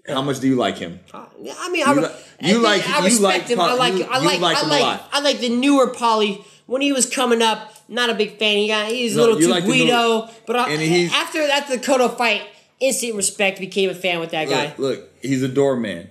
[0.09, 1.01] How much do you like him?
[1.13, 1.27] Uh,
[1.59, 2.13] I mean, I, You re- li-
[2.53, 3.61] you I- like- I you respect like him.
[3.61, 5.09] I like, you- I like, like I him a like, lot.
[5.13, 6.45] I like the newer Paulie.
[6.67, 8.57] When he was coming up, not a big fan.
[8.59, 10.73] He got he's a little too like Guido, but I,
[11.13, 12.43] after after the Cotto fight,
[12.81, 13.61] instant respect.
[13.61, 14.67] Became a fan with that guy.
[14.69, 16.11] Look, look, he's a doorman.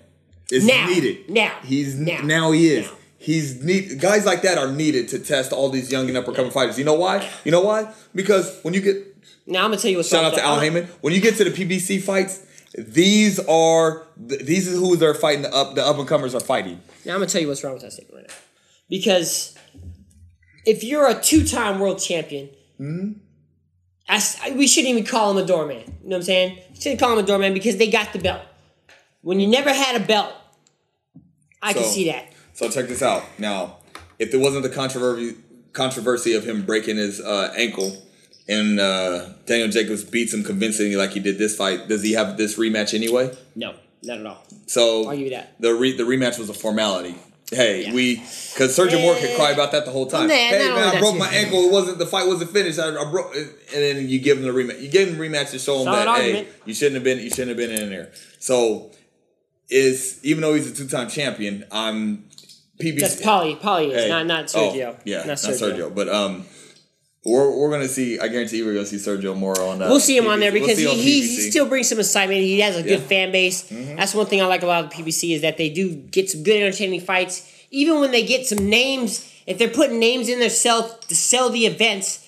[0.50, 1.30] It's Now, needed.
[1.30, 2.86] now, he's now, now, he is.
[2.86, 2.98] now.
[3.18, 6.36] He's need guys like that are needed to test all these young and up and
[6.36, 6.78] coming fighters.
[6.78, 7.28] You know why?
[7.44, 7.92] You know why?
[8.14, 8.98] Because when you get
[9.48, 10.60] Now I'm gonna tell you what's shout out to Al.
[10.60, 12.46] Haymon, when you get to the PBC fights,
[12.78, 15.42] these are these is who they're fighting.
[15.42, 16.80] The up the up and comers are fighting.
[17.04, 18.36] Now I'm gonna tell you what's wrong with that statement right now.
[18.90, 19.55] Because
[20.66, 23.14] if you're a two-time world champion, Hmm?
[24.08, 25.78] I s- we shouldn't even call him a doorman.
[25.78, 26.58] You know what I'm saying?
[26.76, 28.42] You shouldn't call him a doorman because they got the belt.
[29.22, 30.32] When you never had a belt,
[31.62, 32.26] I can see that.
[32.54, 33.24] So check this out.
[33.40, 33.78] Now,
[34.20, 35.36] if there wasn't the controversy
[35.74, 38.02] controversy of him breaking his uh, ankle
[38.48, 42.38] and uh, Daniel Jacobs beats him convincingly like he did this fight, does he have
[42.38, 43.36] this rematch anyway?
[43.56, 43.74] No,
[44.04, 44.44] not at all.
[44.68, 45.56] So I'll give you that.
[45.60, 47.16] The re- the rematch was a formality.
[47.52, 47.94] Hey, Yeah.
[47.94, 50.28] we because Sergio Mora could cry about that the whole time.
[50.28, 51.20] Nah, hey man, I that, broke too.
[51.20, 51.66] my ankle.
[51.66, 52.80] It wasn't the fight wasn't finished.
[52.80, 54.82] I, I broke, and then you give him the rematch.
[54.82, 56.48] You gave him the rematch to show him Solid that argument.
[56.48, 58.12] hey, you shouldn't have been you shouldn't have been in there.
[58.40, 58.90] So
[59.70, 62.26] is even though he's a two time champion, I'm
[62.80, 63.00] PBC.
[63.00, 63.60] That's Paulie.
[63.60, 64.10] Paulie is Hey.
[64.10, 65.00] not not Oh, Sergio.
[65.06, 65.60] yeah, not not Sergio.
[65.78, 65.96] Sergio.
[65.96, 66.46] But um,
[67.26, 68.20] we're, we're gonna see.
[68.20, 69.80] I guarantee you, we're gonna see Sergio more on.
[69.80, 69.90] that.
[69.90, 70.40] We'll see him on PBC.
[70.42, 72.40] there We'll because he, on he, he still brings some excitement.
[72.42, 72.98] He has a good Yeah.
[72.98, 73.08] Mm-hmm.
[73.08, 73.62] fan base.
[73.98, 76.62] That's one thing I like about the PBC is that they do get some good
[76.62, 77.52] entertaining fights.
[77.72, 81.50] Even when they get some names, if they're putting names in their sell to sell
[81.50, 82.26] the events,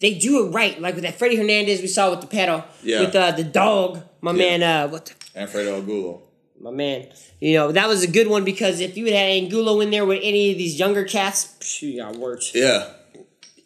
[0.00, 0.78] they do it right.
[0.80, 3.00] Like with that Freddie Hernandez we saw with the pedal, Yeah.
[3.00, 4.62] with uh, the dog, my man.
[4.62, 5.06] Uh, what?
[5.32, 6.22] The, Alfredo Angulo.
[6.60, 7.08] my man.
[7.40, 10.20] You know that was a good one because if you had Angulo in there with
[10.22, 12.54] any of these younger cats, you got worked.
[12.54, 12.90] Yeah.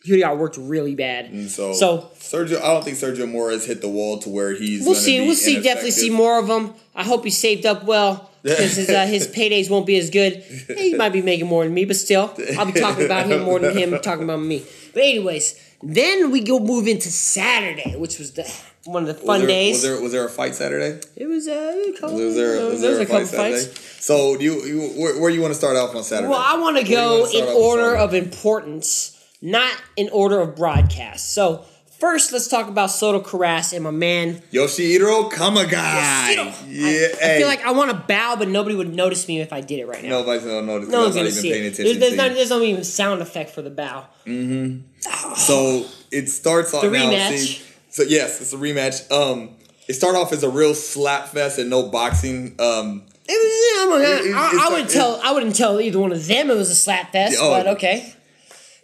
[0.08, 1.26] Got worked really bad.
[1.26, 4.54] And so, So Sergio, I don't think Sergio Mora has hit the wall to where
[4.54, 4.84] he's.
[4.84, 5.20] We'll see.
[5.20, 5.60] We'll see.
[5.60, 6.74] Definitely see more of him.
[6.94, 10.42] I hope he saved up well because his, uh, his paydays won't be as good.
[10.42, 13.58] He might be making more than me, but still, I'll be talking about him more
[13.58, 14.64] than him talking about me.
[14.94, 18.50] But anyways, then we go move into Saturday, which was the
[18.84, 19.74] one of the fun was there, days.
[19.74, 21.00] Was there was there a fight Saturday?
[21.16, 22.16] it was uh, a couple.
[22.16, 23.62] Was there was there there, was a, a couple fight fights.
[23.64, 23.80] Saturday?
[24.00, 26.30] So do you, you where, where you want to start off on Saturday?
[26.30, 30.40] Well, I want to Where do you go in order of importance, not in order
[30.40, 31.32] of broadcast.
[31.32, 31.64] So
[32.00, 35.72] first, let's talk about Soto Karass and my man Yoshihiro Kamegai.
[35.74, 37.38] I- Yeah, I, hey.
[37.38, 39.86] feel like I want to bow, but nobody would notice me if I did it
[39.86, 40.10] right now.
[40.10, 40.88] nobody's gonna notice.
[40.88, 41.66] no one's gonna not even see paying it.
[41.68, 44.06] attention There's, there's, to not, there's not even sound effect for the bow.
[44.26, 45.34] Mm-hmm.
[45.34, 47.10] So it starts off The now.
[47.10, 47.38] rematch.
[47.38, 49.10] See, so yes, it's a rematch.
[49.10, 49.50] Um,
[49.88, 52.54] it started off as a real slap fest and no boxing.
[52.58, 54.02] Um, It was.
[54.02, 55.20] Gonna- It- it- I, I wouldn't tell.
[55.22, 57.36] I wouldn't tell either one of them it was a slap fest.
[57.40, 57.50] Oh.
[57.50, 58.14] but okay.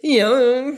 [0.07, 0.77] You know,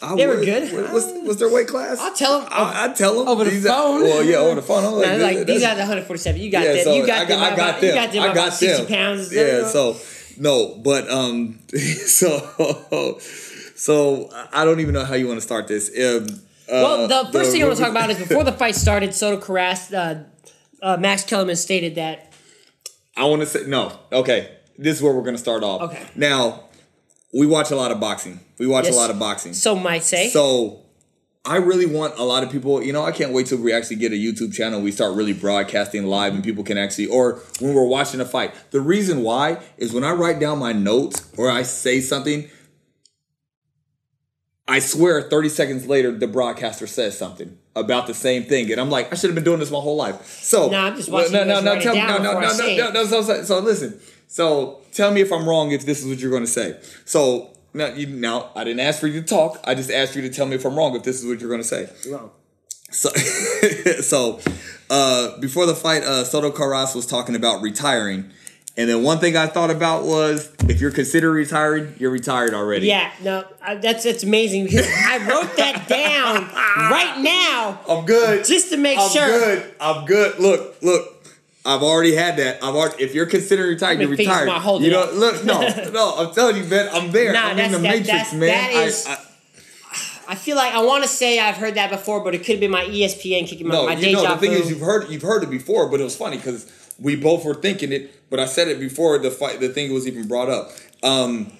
[0.00, 0.72] I They were good.
[0.92, 1.98] What's, what's their weight class?
[2.00, 4.02] I'll tell 'em I, I'd tell them over the These are- phone.
[4.02, 4.82] well, yeah, over the phone.
[4.84, 6.40] I'm like, nah, like these are the 147.
[6.40, 6.84] You got yeah, them.
[6.84, 7.40] so you got I them.
[7.42, 7.88] I got about- them.
[7.90, 8.86] You got them I got 60 them.
[8.86, 9.32] pounds.
[9.34, 9.96] Yeah, so
[10.38, 11.58] no, but um,
[12.06, 13.18] so
[13.76, 15.88] so I don't even know how you want to start this.
[15.90, 18.74] Um, Well, uh, the first thing I want to talk about is before the fight
[18.74, 20.24] started, Soto Karass, uh,
[20.82, 22.32] uh, Max Kellerman stated that
[23.16, 23.92] I want to say no.
[24.10, 25.82] Okay, this is where we're gonna start off.
[25.82, 26.02] Okay.
[26.16, 26.64] Now,
[27.32, 28.40] we watch a lot of boxing.
[28.58, 28.94] We watch Yes.
[28.94, 29.54] a lot of boxing.
[29.54, 30.28] So might say.
[30.30, 30.80] So
[31.44, 33.96] I really want a lot of people, you know, I can't wait till we actually
[33.96, 34.80] get a YouTube channel.
[34.80, 38.54] We start really broadcasting live and people can actually, or when we're watching a fight.
[38.70, 42.48] The reason why is when I write down my notes or I say something,
[44.68, 47.58] I swear 30 seconds later, the broadcaster says something.
[47.74, 49.96] About the same thing, and I'm like, I should have been doing this my whole
[49.96, 50.26] life.
[50.26, 52.76] So No, I'm just watching no, no, no, tell me, down no, no, before I
[52.76, 53.98] no, no, no, so, so, so listen.
[54.28, 56.78] So tell me if I'm wrong if this is what you're going to say.
[57.06, 59.58] So now, you, now I didn't ask for you to talk.
[59.64, 61.48] I just asked you to tell me if I'm wrong if this is what you're
[61.48, 61.88] going to say.
[62.10, 62.30] Wrong.
[62.90, 63.08] So,
[64.00, 64.40] so
[64.90, 68.30] uh, before the fight, uh, Soto Karass was talking about retiring.
[68.74, 72.86] And then one thing I thought about was if you're considering retiring, you're retired already.
[72.86, 76.44] Yeah, no, I, that's that's amazing because I wrote that down
[76.90, 78.46] right now I'm good.
[78.46, 79.22] just to make sure.
[79.22, 79.74] I'm good.
[79.80, 80.38] I'm good.
[80.38, 81.08] Look, look.
[81.64, 82.64] I've already had that.
[82.64, 83.04] I've already.
[83.04, 84.48] If you're considering retiring, How you're retired.
[84.48, 85.12] am I holding You know, up?
[85.14, 85.60] look, no,
[85.92, 86.14] no.
[86.16, 86.88] I'm telling you, man.
[86.92, 87.32] I'm there.
[87.34, 88.40] Nah, I'm in the that- matrix, that's- man.
[88.48, 89.18] that I- I,
[90.28, 92.60] I feel like I want to say I've heard that before, but it could have
[92.60, 94.56] been my ESPN kicking my, no, my you know deja the thing vu.
[94.56, 96.64] is, you've heard you've heard it before, but it was funny because
[97.02, 98.30] we both were thinking it.
[98.30, 99.60] But I said it before the fight.
[99.60, 100.70] The thing was even brought up.
[101.02, 101.52] Um,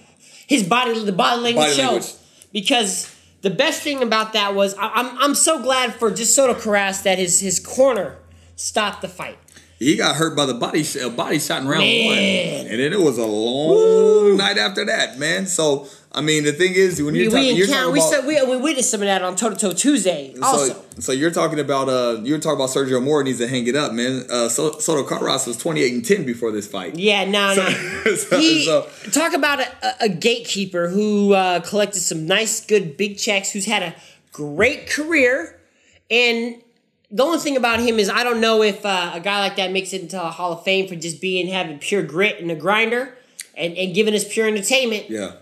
[0.46, 2.12] his body the body language Body showed language.
[2.52, 6.54] because the best thing about that was I, I'm I'm so glad for just Soto
[6.54, 8.18] Karass that his his corner
[8.56, 9.38] stopped the fight.
[9.78, 12.06] he got hurt by the body sh- uh, body shot in round Man.
[12.06, 15.46] one, and then it was a long night after that, man.
[15.46, 18.36] So I mean, the thing is, when We, you're we talking, you're encounter, talking we,
[18.36, 18.48] about.
[18.48, 20.34] we we witnessed some of that on Toe to Toe Tuesday.
[20.42, 23.66] Also, So, so you're talking about uh you're talking about Sergio Mora needs to hang
[23.66, 24.24] it up, man.
[24.28, 26.96] Uh, so, Soto Karass was 28 and 10 before this fight.
[26.98, 27.66] yeah, no, no.
[28.16, 32.96] So- he so- talk about a, a- a gatekeeper who uh, collected some nice, good
[32.98, 33.94] big checks, who's had a
[34.32, 35.58] great career,
[36.10, 36.56] and
[37.10, 39.70] the only thing about him is I don't know if uh, a guy like that
[39.72, 42.54] makes it into a Hall of Fame for just being having pure grit and a
[42.54, 43.14] grinder,
[43.56, 45.08] and, and giving us pure entertainment.
[45.10, 45.32] yeah.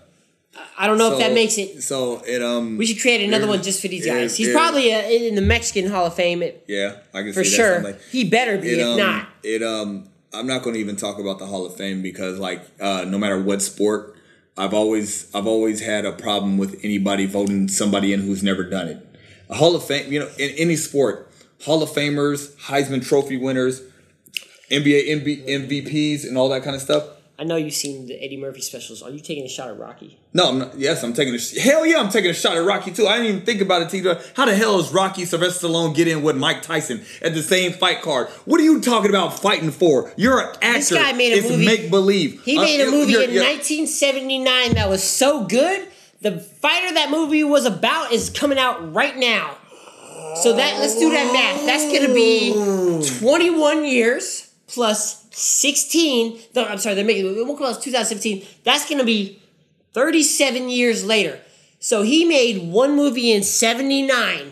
[0.77, 1.81] I don't know So- if that makes it.
[1.83, 4.35] So it um We should create another one just for these guys.
[4.35, 7.95] He's probably uh, in the Mexican Hall of Fame it- yeah, I can for sure.
[8.11, 9.29] He better be, It if um not.
[9.43, 12.61] it um I'm not going to even talk about the Hall of Fame because like
[12.79, 14.15] uh no matter what sport,
[14.57, 18.87] I've always I've always had a problem with anybody voting somebody in who's never done
[18.89, 18.97] it.
[19.49, 21.29] A Hall of Fame, you know, in any sport,
[21.63, 23.81] Hall of Famers, Heisman Trophy winners,
[24.69, 27.03] NBA MV, MVPs, and all that kind of stuff.
[27.41, 29.01] I know you've seen the Eddie Murphy specials.
[29.01, 30.19] Are you taking a shot at Rocky?
[30.31, 30.77] No, I'm not.
[30.77, 31.97] Yes, I'm taking a sh- hell yeah.
[31.97, 33.07] I'm taking a shot at Rocky too.
[33.07, 34.31] I didn't even think about it.
[34.35, 37.73] How the hell is Rocky Sylvester Stallone get in with Mike Tyson at the same
[37.73, 38.27] fight card?
[38.45, 40.13] What are you talking about fighting for?
[40.17, 40.77] You're an actor.
[40.77, 42.43] This guy made a it's movie- make believe.
[42.43, 45.87] He uh, made a movie in 1979 that was so good.
[46.21, 49.57] The fighter that movie was about is coming out right now.
[50.43, 51.65] So that let's do that math.
[51.65, 52.53] That's gonna be
[53.19, 56.39] 21 years plus 16.
[56.55, 58.45] No, I'm sorry, they're making won't come out 2017.
[58.63, 59.41] That's gonna be
[59.93, 61.39] 37 years later.
[61.79, 64.51] So he made one movie in 79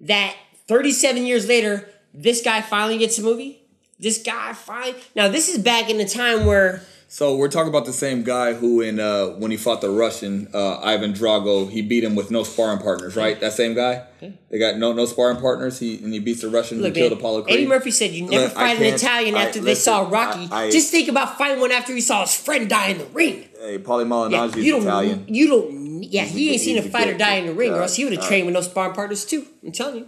[0.00, 0.36] that
[0.68, 3.62] 37 years later, this guy finally gets a movie.
[3.98, 7.84] This guy finally now this is back in the time where So we're talking about
[7.84, 11.82] the same guy who, in uh, when he fought the Russian uh, Ivan Drago, he
[11.82, 13.38] beat him with no sparring partners, right?
[13.38, 14.04] That same guy.
[14.48, 15.78] They got no no sparring partners.
[15.78, 17.56] He and he beats the Russian Look, who killed Apollo Creed.
[17.56, 20.48] Eddie Murphy said you never Look, fight an Italian I- after they listen, saw Rocky.
[20.50, 23.04] I- I- Just think about fighting one after he saw his friend die in the
[23.04, 23.44] ring.
[23.60, 24.90] Hey, Paulie Yeah, Malignaggi you is don't.
[24.90, 25.24] Italian.
[25.28, 26.02] You don't.
[26.04, 28.26] Yeah, he ain't seen a fighter die in the ring, or else he would have
[28.26, 29.44] trained with no sparring partners too.
[29.62, 30.06] I'm telling you.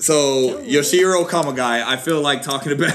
[0.00, 2.94] So Yoshiro Kamegai, I feel like talking about.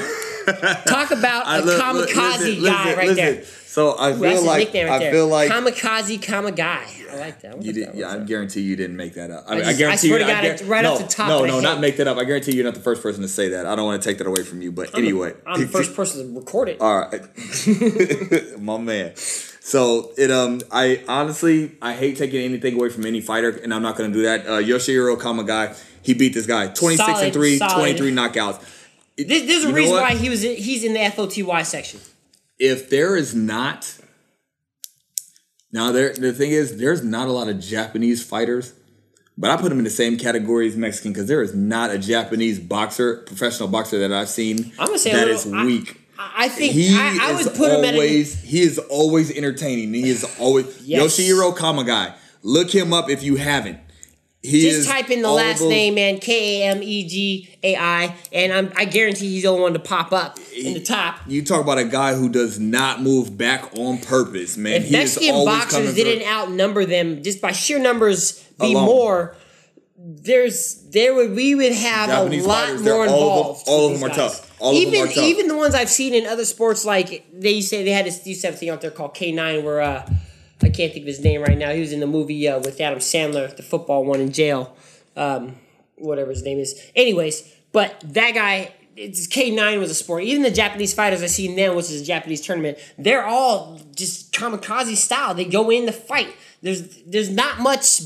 [0.86, 3.16] Talk about I a look- kamikaze listen, guy listen, right listen.
[3.16, 3.44] there.
[3.74, 5.12] So I feel like right I there.
[5.12, 7.12] feel like kamikaze Kamegai.
[7.12, 7.62] I like that.
[7.64, 7.88] You did.
[7.88, 7.96] that?
[7.96, 9.46] Yeah, I guarantee you didn't make that up.
[9.48, 10.26] I, I just- I guarantee swear you.
[10.26, 12.08] to God, I it's guar- right no, off the top No, no, not make that
[12.08, 12.18] up.
[12.18, 13.66] I guarantee you're not the first person to say that.
[13.66, 16.34] I don't want to take that away from you, but anyway, I'm the first person
[16.34, 16.82] to record it.
[16.82, 19.14] All right, my man.
[19.16, 23.82] So it um I honestly I hate taking anything away from any fighter, and I'm
[23.82, 24.46] not going to do that.
[24.46, 27.74] Uh, Yoshihiro Kamegai, he beat this guy 26 Solid, and 3, solid.
[27.98, 28.62] 23 knockouts.
[29.18, 30.44] It- There's, a you reason why he was.
[30.44, 32.00] In, he's in the FOTY section.
[32.60, 33.98] if there is not
[35.72, 38.74] now there the thing is there's not a lot of Japanese fighters,
[39.38, 41.98] but I put them in the same category as Mexican because there is not a
[41.98, 46.00] Japanese boxer, professional boxer that I've seen I'm gonna say that little- is weak.
[46.18, 48.78] I, I think he I, I is would put him at a, always he is
[48.78, 49.94] always entertaining.
[49.94, 51.18] He is always Yes.
[51.20, 52.14] Yoshihiro Kamegai.
[52.44, 53.80] Look him up if you haven't.
[54.44, 57.78] He Just type in the last those- name and K A M E G A
[57.78, 61.20] I, and I'm, I guarantee he's the only one to pop up in the top.
[61.28, 64.74] You talk about a guy who does not move back on purpose, man.
[64.82, 68.86] If he Mexican boxers didn't outnumber them just by sheer numbers, be Alone.
[68.86, 69.36] more.
[69.98, 73.64] There's there would we would have Japanese a lot fighters, more all of them- involved.
[73.70, 74.52] all of them are tough.
[74.60, 75.18] All of them even tough.
[75.24, 78.42] even the ones I've seen in other sports, like they say they had this used
[78.42, 80.10] to have a thing out there called K nine, where uh,
[80.64, 81.72] I can't think of his name right now.
[81.72, 84.76] He was in the movie uh, with Adam Sandler, the football one in jail,
[85.16, 85.56] um,
[85.98, 86.80] whatever his name is.
[86.96, 88.74] Anyways, but that guy.
[88.96, 90.22] It's K nine was a sport.
[90.24, 94.32] Even the Japanese fighters I seen then, which is a Japanese tournament, they're all just
[94.32, 95.34] kamikaze style.
[95.34, 96.28] They go in to fight.
[96.62, 98.02] There's there's not much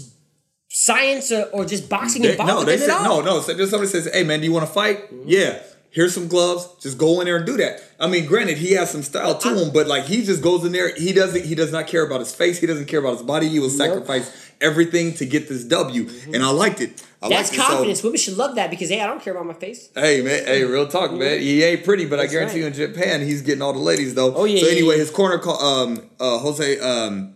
[0.70, 3.22] science or, or just boxing They- involved no, they said at all.
[3.22, 3.42] no, no.
[3.42, 5.60] So just somebody says, "Hey, man, do you want to fight?" Yeah.
[5.98, 6.76] Here's some gloves.
[6.80, 7.82] Just go in there and do that.
[8.00, 10.72] I mean, granted, he has some style to him, but like he just goes in
[10.72, 10.94] there.
[10.94, 11.44] He doesn't.
[11.44, 12.60] He does not care about his face.
[12.60, 13.50] He doesn't care about his body.
[13.50, 17.04] He will sacrifice everything to get this W, and I liked it.
[17.20, 17.58] I That's liked it.
[17.58, 18.04] So- confidence.
[18.04, 19.90] Women should love that because hey, I don't care about my face.
[19.96, 21.40] Hey man, hey, real talk, man.
[21.42, 22.78] He ain't pretty, but I guarantee right.
[22.78, 24.36] you in Japan, he's getting all the ladies though.
[24.36, 25.00] Oh, yeah, So anyway, yeah.
[25.00, 27.34] his corner call, um, uh, Jose, um,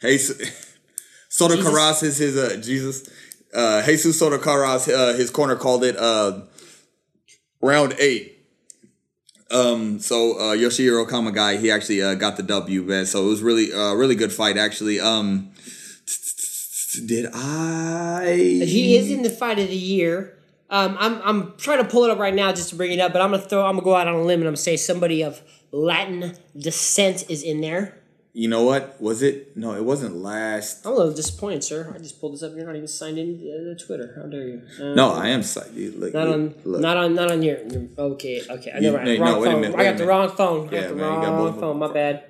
[0.00, 0.18] hey,
[1.28, 1.56] Soto?
[1.56, 3.10] Karass is his uh, Jesus,
[3.52, 6.42] uh, Jesus Soto Carras, uh, his corner called it uh,
[7.64, 8.30] round eight.
[9.50, 13.06] Um, so uh, Yoshihiro Kamegai, he actually uh, got the W, man.
[13.06, 15.00] So it was really, uh, really good fight, actually.
[15.00, 15.52] Um,
[17.06, 18.34] did I?
[18.66, 20.38] He is in the fight of the year.
[20.70, 23.12] Um, I'm I'm trying to pull it up right now just to bring it up,
[23.12, 24.76] but I'm gonna throw I'm gonna go out on a limb and I'm gonna say
[24.76, 28.00] somebody of Latin descent is in there.
[28.36, 29.00] You know what?
[29.00, 29.56] Was it?
[29.56, 30.84] No, it wasn't last.
[30.84, 31.92] I'm a little disappointed, sir.
[31.94, 32.52] I just pulled this up.
[32.56, 34.12] You're not even signed in to Twitter.
[34.16, 34.62] How dare you?
[34.80, 35.76] Uh, No, I am signed.
[36.00, 36.80] Look, Not on, look.
[36.80, 37.58] not on, not on your.
[37.68, 38.72] your okay, okay.
[38.72, 39.04] I You- never.
[39.04, 39.60] no, wrong no, wait a phone.
[39.60, 40.08] minute, I got the minute.
[40.08, 40.68] wrong phone.
[40.68, 41.60] I Yeah, got the man, got wrong both of them.
[41.60, 41.78] phone.
[41.78, 42.24] My bad.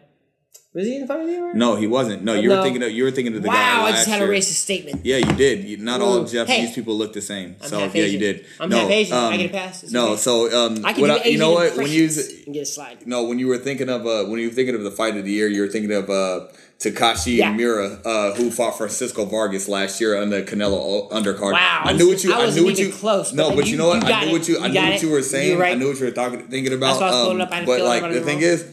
[0.75, 1.47] Was he in of you?
[1.47, 1.55] Right?
[1.55, 2.25] No, he wasn't.
[2.25, 3.55] No, you were thinking of you were thinking of the guy.
[3.55, 3.85] Wow!
[3.85, 5.07] I just had a racist statement.
[5.07, 5.63] Yeah, you did.
[5.63, 7.55] You, not all Japanese Hey, people look the same.
[7.63, 8.21] I'm so half yeah, Asian.
[8.21, 8.47] you did.
[8.59, 9.17] I'm no, half Asian.
[9.17, 9.85] I um, get a pass.
[9.85, 10.17] It's no, okay.
[10.17, 11.77] so um, I can do I- you know what?
[11.77, 13.07] When you get a slide.
[13.07, 15.25] no, when you were thinking of uh, when you were thinking of the fight of
[15.25, 16.49] the year, you were thinking of uh,
[16.81, 17.51] Takashi Yeah.
[17.51, 21.53] and Miura, uh, who fought Francisco Vargas last year on the Canelo undercard.
[21.53, 22.35] Wow, I I knew what you.
[22.35, 22.91] I I, knew what you.
[22.91, 24.03] close, no, but but you- you know what?
[24.05, 24.59] I knew what you.
[24.59, 25.63] I knew what you were saying.
[25.63, 26.99] I knew what you were talking, thinking about.
[26.99, 27.53] That's why I was um, up.
[27.53, 28.69] I but like the thing is,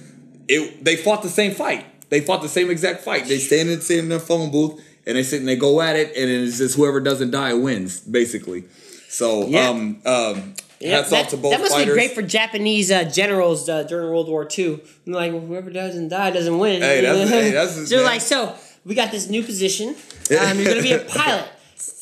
[0.48, 1.86] it they fought the same fight.
[2.12, 3.26] They fought the same exact fight.
[3.26, 5.96] They stand in, stand in their phone booth and they sit and they go at
[5.96, 8.66] it, and it's just whoever doesn't die wins, basically.
[9.10, 9.70] So, Yeah.
[9.70, 11.88] um, um, Yeah, hats that, off to both that must fighters.
[11.88, 14.80] be great for Japanese uh, generals uh, during World War II.
[15.08, 16.82] I'm like, well, whoever doesn't die doesn't win.
[16.84, 18.54] Hey, that's- hey, that's- so they're like, so
[18.86, 19.90] we got this new position.
[19.90, 21.48] Um, you're gonna be a pilot.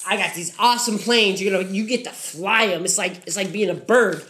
[0.07, 1.41] I got these awesome planes.
[1.41, 2.83] You're gonna you get to fly them.
[2.83, 4.23] It's like it's like being a bird.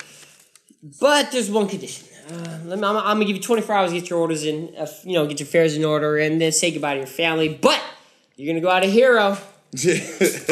[0.99, 2.07] But there's one condition.
[2.29, 4.73] Uh, let me, I'm, I'm gonna give you 24 hours to get your orders in.
[4.77, 7.49] Uh, you know, get your fares in order, and then say goodbye to your family.
[7.49, 7.81] But
[8.35, 9.37] you're gonna go out a hero.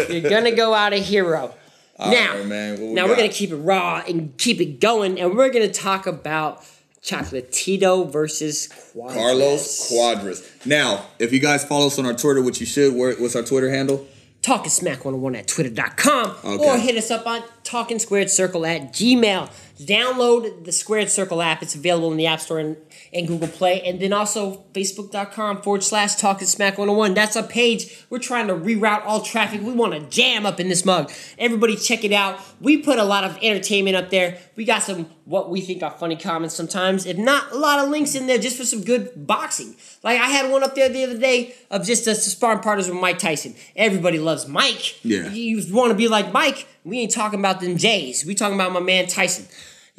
[0.09, 1.53] You're gonna go out a hero.
[1.99, 5.35] now, right, man, we now we're gonna keep it raw and keep it going, and
[5.35, 6.63] we're gonna talk about
[7.01, 9.13] Chocolatito versus Cuadras.
[9.13, 10.65] Carlos Cuadras.
[10.65, 13.43] Now, if you guys follow us on our Twitter, which you should, where, what's our
[13.43, 14.05] Twitter handle?
[14.43, 16.63] Talking Smack 101 at twitter.com Okay.
[16.63, 19.49] or hit us up on Talking Squared Circle at Gmail.
[19.79, 21.61] Download the Squared Circle app.
[21.61, 22.77] It's available in the App Store and,
[23.13, 23.81] and Google Play.
[23.81, 27.13] And then also Facebook.com forward slash Talking Smack 101.
[27.13, 28.05] That's a page.
[28.09, 29.61] We're trying to reroute all traffic.
[29.61, 31.11] We want to jam up in this mug.
[31.37, 32.39] Everybody check it out.
[32.59, 34.39] We put a lot of entertainment up there.
[34.55, 37.05] We got some what we think are funny comments sometimes.
[37.05, 39.75] If not, a lot of links in there just for some good boxing.
[40.01, 42.97] Like I had one up there the other day of just us sparring partners with
[42.97, 43.53] Mike Tyson.
[43.75, 45.03] Everybody loves Mike.
[45.03, 45.29] Yeah.
[45.29, 48.25] You want to be like Mike, we ain't talking about them Jays.
[48.25, 49.47] We talking about my man Tyson.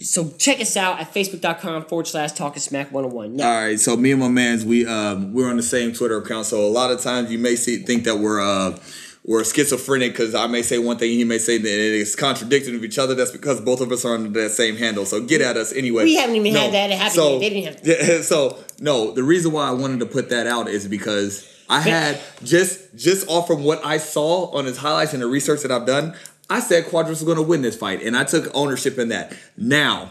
[0.00, 3.36] So check us out at facebook.com forward slash talking smack 101.
[3.36, 6.18] Now, All right, so me and my man's we um we're on the same Twitter
[6.18, 6.46] account.
[6.46, 8.78] So a lot of times you may see think that we're uh
[9.24, 12.74] we're schizophrenic because I may say one thing, he may say that it is contradicting
[12.74, 13.14] of each other.
[13.14, 15.04] That's because both of us are under that same handle.
[15.04, 16.04] So get at us anyway.
[16.04, 17.40] We haven't even had that happen so, yet.
[17.40, 20.88] They didn't have so no, the reason why I wanted to put that out is
[20.88, 25.26] because I had just just off from what I saw on his highlights and the
[25.26, 26.14] research that I've done,
[26.50, 29.34] I said Cuadras was going to win this fight, and I took ownership in that.
[29.56, 30.10] Now,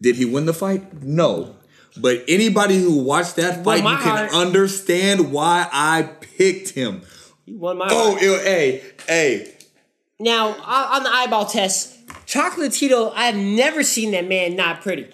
[0.00, 1.02] did he win the fight?
[1.02, 1.56] No.
[1.96, 7.02] But anybody who watched that fight, you can heart- understand why I picked him.
[7.46, 8.22] you won my Oh, heart.
[8.22, 9.54] ew, hey, hey.
[10.18, 10.56] Now, on
[10.96, 11.90] on the eyeball test,
[12.26, 15.06] Chocolatito, I've never seen that man not pretty.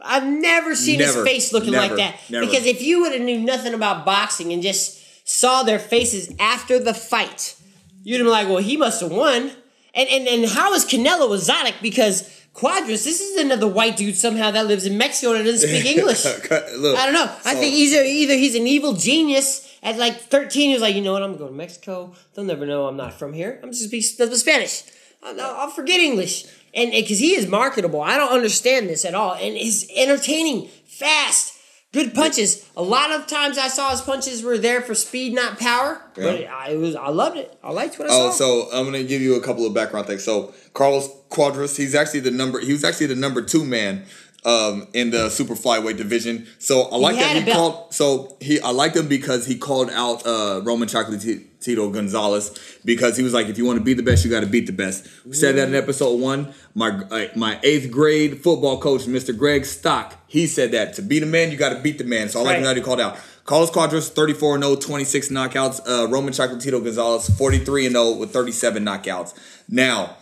[0.00, 1.12] I've never seen Never.
[1.20, 1.88] his face looking Never.
[1.88, 2.16] like that.
[2.30, 2.46] Never.
[2.46, 6.78] Because if you would have knew nothing about boxing and just saw their faces after
[6.78, 7.54] the fight,
[8.02, 9.52] you'd have been like, well, he must have won.
[9.94, 11.74] And, and and how is Canelo exotic?
[11.80, 15.86] Because Cuadras, this is another white dude somehow that lives in Mexico and doesn't speak
[15.96, 16.24] English.
[16.78, 17.30] Look, I don't know.
[17.44, 19.70] I so- think either either he's an evil genius.
[19.82, 21.22] At like 13, he was like, you know what?
[21.22, 22.14] I'm gonna go to Mexico.
[22.32, 23.60] They'll never know I'm not from here.
[23.62, 24.82] I'm just speak Spanish.
[25.22, 26.46] I'll, I'll forget English.
[26.72, 29.34] And because he is marketable, I don't understand this at all.
[29.34, 31.53] And he's entertaining, fast,
[31.94, 32.68] good punches.
[32.76, 36.02] A lot of times I saw his punches were there for speed, not power.
[36.14, 37.56] But I it was I loved it.
[37.64, 38.66] I liked what I Oh, saw.
[38.66, 40.22] so I'm gonna give you a couple of background things.
[40.22, 42.60] So Carlos Cuadras, he's actually the number.
[42.60, 44.04] He was actually the number two man
[44.44, 46.46] um, in the super flyweight division.
[46.58, 47.94] So I like had that he called.
[47.94, 53.22] So he, I like him because he called out uh, Roman Chocolatito Gonzalez because he
[53.22, 55.06] was like, if you want to be the best, you got to beat the best.
[55.24, 56.52] We said that in episode one.
[56.74, 59.36] My uh, my eighth grade football coach, Mr.
[59.36, 62.28] Greg Stock, he said that to beat a man, you got to beat the man.
[62.28, 62.58] So I like Right.
[62.58, 63.16] him that he called out.
[63.44, 65.80] Carlos Cuadras, 34 0, 26 knockouts.
[65.86, 69.34] Uh, Roman Chocolatito Gonzalez, 43 0 with 37 knockouts.
[69.68, 70.16] Now,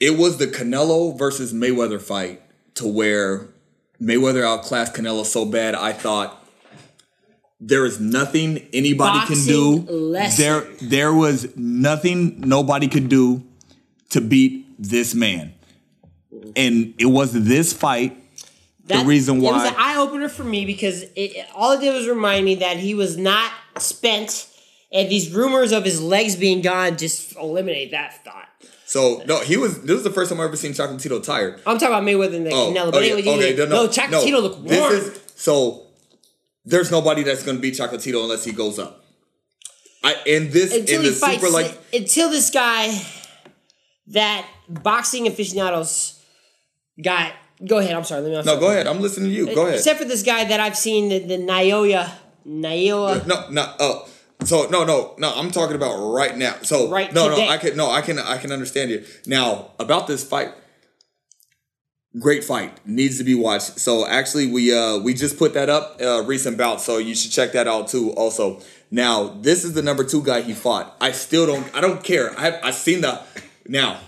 [0.00, 2.42] it was the Canelo versus Mayweather fight
[2.74, 3.48] to where
[4.00, 6.42] Mayweather outclassed Canelo so bad I thought
[7.60, 9.76] there is nothing anybody can do.
[9.90, 10.44] Lesson.
[10.44, 13.42] There there was nothing nobody could do
[14.10, 15.54] to beat this man.
[16.54, 18.22] And it was this fight
[18.84, 21.80] the reason why It was an eye opener for me because it, it- all it
[21.80, 24.46] did was remind me that he was not spent,
[24.92, 28.48] and these rumors of his legs being gone just eliminate that thought.
[28.86, 31.60] So no he was this was the first time I ever seen Chocolatito tired.
[31.66, 33.88] I'm talking about Mayweather and the Oh, Canelo, oh, but okay, anyway, okay, no, no,
[33.88, 34.92] Chocolatito looked this warm.
[34.94, 35.86] is so
[36.64, 39.04] there's nobody that's gonna beat Chocolatito unless he goes up.
[40.04, 43.04] I in this until in he the fights, super like until this guy,
[44.08, 46.22] that boxing aficionados
[47.02, 47.32] got.
[47.66, 47.94] Go ahead.
[47.94, 48.20] I'm sorry.
[48.20, 48.52] Let me.
[48.52, 50.60] no go ahead I'm listening to you go uh, ahead Except for this guy that
[50.60, 52.12] I've seen, the, the Naoya,
[52.46, 53.26] Naoya.
[53.26, 54.08] no no oh
[54.44, 56.56] so no no no I'm talking about right now.
[56.62, 57.46] So Right no today.
[57.46, 59.04] no I can no I can I can understand you.
[59.26, 60.52] Now about this fight.
[62.18, 62.86] Great fight.
[62.86, 63.78] Needs to be watched.
[63.78, 67.30] So actually we uh we just put that up uh recent bout so you should
[67.30, 68.60] check that out too also.
[68.90, 70.96] Now this is the number two guy he fought.
[71.00, 72.32] I still don't I don't care.
[72.38, 73.20] I I've seen the
[73.66, 74.00] now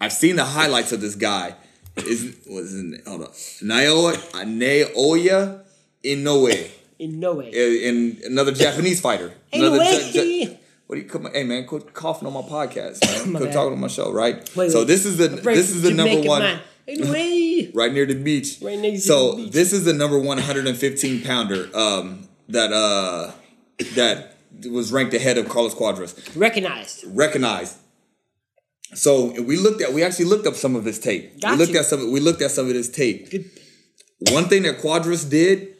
[0.00, 1.54] I've seen the highlights of this guy.
[1.96, 5.62] Is was in hold on Naoya Naoya
[6.04, 7.50] Inoue In no way.
[7.50, 9.32] in another Japanese fighter.
[9.52, 10.40] Another no Ja- way.
[10.42, 11.26] Ja- what do you come?
[11.32, 13.32] Hey man, quit coughing on my podcast, man.
[13.32, 13.54] My quit bad.
[13.54, 14.36] talking on my show, right?
[14.56, 14.86] Wait, so wait.
[14.86, 16.60] this is the Break this is the number one man.
[16.88, 17.70] Ain't no way.
[17.74, 18.58] right near the beach.
[18.62, 19.46] Right next to so the beach.
[19.46, 23.32] So, this is the number one 115 pounder um, that uh
[23.96, 24.36] that
[24.70, 27.04] was ranked ahead of Carlos Cuadras, Recognized.
[27.08, 27.76] recognized.
[28.94, 31.40] So we looked at we actually looked up some of his tape.
[31.40, 31.80] Got we looked you.
[31.80, 33.30] at some we looked at some of his tape.
[33.30, 33.50] Good.
[34.30, 35.75] One thing that Cuadras did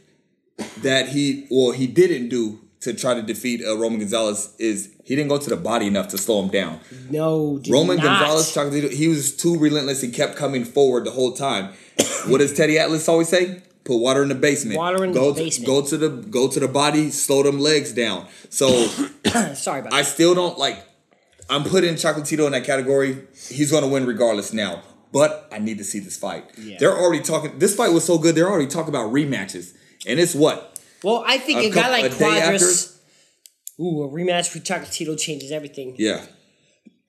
[0.83, 5.17] that he well he didn't do to try to defeat uh, Roman Gonzalez is he
[5.17, 6.81] didn't go to the body enough to slow him down.
[7.11, 8.05] No, Roman not.
[8.05, 11.73] Gonzalez, Chocolatito, he was too relentless and kept coming forward the whole time.
[12.27, 13.63] what does Teddy Atlas always say?
[13.85, 14.79] Put water in the basement.
[14.79, 15.67] Water in go the to, basement.
[15.67, 17.11] Go to the go to the body.
[17.11, 18.27] Slow them legs down.
[18.51, 18.69] So
[19.55, 20.07] Sorry about I that.
[20.07, 20.85] still don't like.
[21.49, 23.19] I'm putting Chocolatito in that category.
[23.49, 24.83] He's going to win regardless now.
[25.13, 26.51] But I need to see this fight.
[26.59, 26.77] Yeah.
[26.79, 27.59] They're already talking.
[27.59, 28.35] This fight was so good.
[28.35, 29.73] They're already talking about rematches,
[30.07, 32.15] and it's what Well, I think A a, guy like a?
[32.15, 32.99] Cuadras.
[33.79, 35.95] Ooh, a rematch with Chocolatito changes everything.
[35.99, 36.25] Yeah,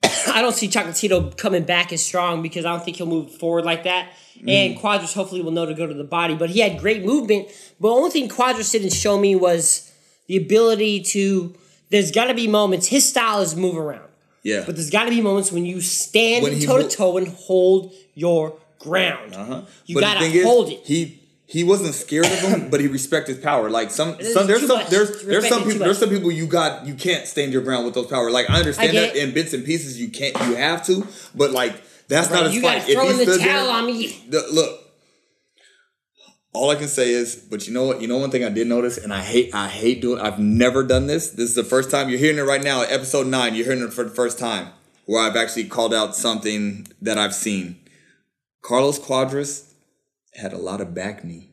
[0.28, 3.64] I don't see Chocolatito coming back as strong because I don't think he'll move forward
[3.64, 4.10] like that.
[4.38, 4.50] Mm.
[4.50, 6.36] And Cuadras hopefully will know to go to the body.
[6.36, 7.48] But he had great movement.
[7.80, 9.90] But the only thing Cuadras didn't show me was
[10.26, 11.54] the ability to.
[11.90, 12.86] There's got to be moments.
[12.88, 14.08] His style is move around.
[14.42, 14.62] yeah.
[14.66, 18.58] But there's got to be moments when you stand toe to toe and hold your
[18.78, 19.34] ground.
[19.34, 19.62] Uh-huh.
[19.86, 20.80] You gotta thing is, hold it.
[20.84, 21.17] He
[21.50, 23.70] he wasn't scared of him, but he respected his power.
[23.70, 24.88] Like some, is some there's some much.
[24.90, 27.94] there's there's some people there's some people you got you can't stand your ground with
[27.94, 28.30] those power.
[28.30, 31.52] Like I understand I that in bits and pieces you can't you have to, but
[31.52, 31.72] like
[32.06, 32.86] that's not Right, his fight.
[32.94, 34.24] gotta he in the stood there- on me.
[34.28, 34.80] the- look,
[36.52, 38.02] all I can say is, but you know what?
[38.02, 40.20] You know one thing I did notice, and I hate I hate doing.
[40.20, 41.30] I've never done this.
[41.30, 42.82] This is the first time you're hearing it right now.
[42.82, 44.68] Episode nine, you're hearing it for the first time,
[45.06, 47.78] where I've actually called out something that I've seen.
[48.62, 49.67] Carlos Cuadras
[50.38, 51.50] had a lot of back knee.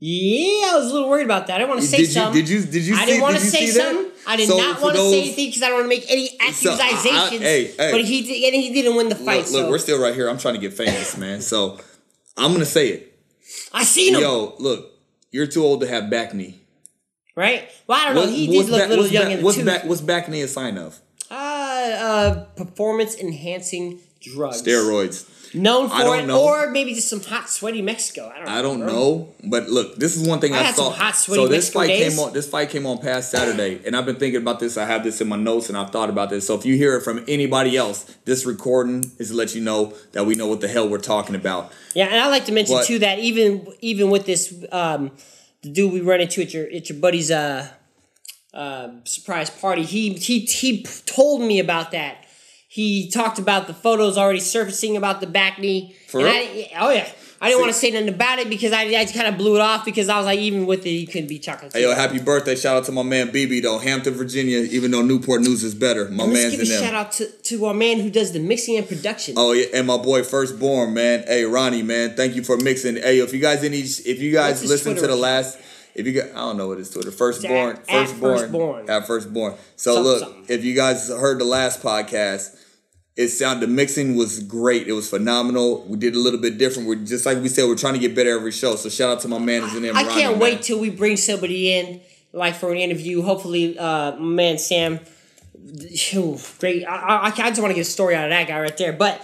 [0.00, 1.56] Yeah, I was a little worried about that.
[1.56, 2.40] I didn't want to say Did you- something.
[2.44, 4.12] did you- did you I see- didn't want did to say something.
[4.28, 6.28] I did So, not want to say anything because I don't want to make any
[6.52, 7.42] So, I- I- accusations.
[7.42, 7.90] hey, hey.
[7.90, 9.44] But he did, and he didn't win the fight.
[9.46, 10.28] Look, look, so we're still right here.
[10.28, 11.40] I'm trying to get famous, man.
[11.42, 11.78] So
[12.36, 13.18] I'm gonna say it.
[13.72, 14.20] I seen him.
[14.20, 14.92] Yo, look,
[15.32, 16.60] you're too old to have back knee.
[17.34, 17.68] Right?
[17.88, 18.26] Well, I don't know.
[18.32, 19.66] He did look a little young back- in the what's tooth.
[19.66, 21.00] back, what's back knee a sign of?
[21.30, 24.62] Uh, uh, performance enhancing drugs.
[24.62, 25.24] Steroids.
[25.54, 26.42] Known for it, know.
[26.42, 28.30] or maybe just some hot, sweaty Mexico.
[28.34, 28.48] I don't.
[28.48, 30.90] I don't know, but look, this is one thing I I, saw.
[30.90, 32.10] hot, sweaty so this Mexico fight days.
[32.16, 32.32] came on.
[32.32, 34.76] This fight came on past Saturday, and I've been thinking about this.
[34.76, 36.46] I have this in my notes, and I've thought about this.
[36.46, 39.94] So if you hear it from anybody else, this recording is to let you know
[40.12, 41.72] that we know what the hell we're talking about.
[41.94, 45.12] Yeah, and I like to mention But- too that even even with this, um,
[45.62, 47.68] the dude we run into at your at your buddy's uh,
[48.52, 52.24] uh, surprise party, he he he told me about that.
[52.70, 55.96] He talked about the photos already surfacing about the back knee.
[56.06, 56.28] For real?
[56.28, 57.10] I- oh yeah.
[57.40, 59.60] I didn't want to say nothing about it because I, I kind of blew it
[59.60, 61.72] off because I was like, even with it, you couldn't be chocolate.
[61.72, 62.56] Hey yo, happy birthday!
[62.56, 64.58] Shout out to my man BB though, Hampton, Virginia.
[64.58, 66.82] Even though Newport News is better, my man's give a in there.
[66.82, 69.34] shout out to, to our man who does the mixing and production.
[69.36, 71.22] Oh yeah, and my boy Firstborn, man.
[71.28, 72.96] Hey Ronnie, man, thank you for mixing.
[72.96, 75.58] Hey, if you guys any, if you guys listen to the last,
[75.98, 78.90] if you got, I don't know what his Twitter, Firstborn, It's at- at Firstborn, Firstborn.
[78.90, 79.54] at Firstborn.
[79.76, 80.44] So Something, look, something.
[80.48, 82.56] if you guys heard the last podcast,
[83.16, 84.86] it sound the mixing was great.
[84.86, 85.82] It was phenomenal.
[85.88, 86.88] We did a little bit different.
[86.88, 88.76] We're just like we said, we're trying to get better every show.
[88.76, 89.92] So shout out to my man in there.
[89.92, 90.40] I Ronnie, can't man.
[90.40, 92.00] wait till we bring somebody in,
[92.32, 93.22] like for an interview.
[93.22, 95.00] Hopefully, uh, my man Sam.
[95.90, 96.84] Phew, Great.
[96.86, 98.92] I, I, I just want to get a story out of that guy right there.
[98.92, 99.20] But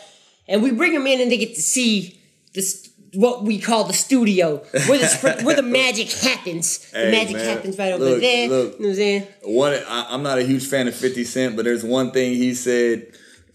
[0.48, 2.20] and we bring him in and they get to see
[2.52, 2.84] this
[3.14, 4.56] what we call the studio,
[4.88, 6.78] where the where the magic happens.
[6.90, 7.44] The Hey, magic man.
[7.56, 8.48] happens right over there.
[8.48, 8.72] look.
[8.74, 9.26] You know what I'm saying?
[9.42, 12.54] One, I, I'm not a huge fan of 50 Cent, but there's one thing he
[12.54, 13.06] said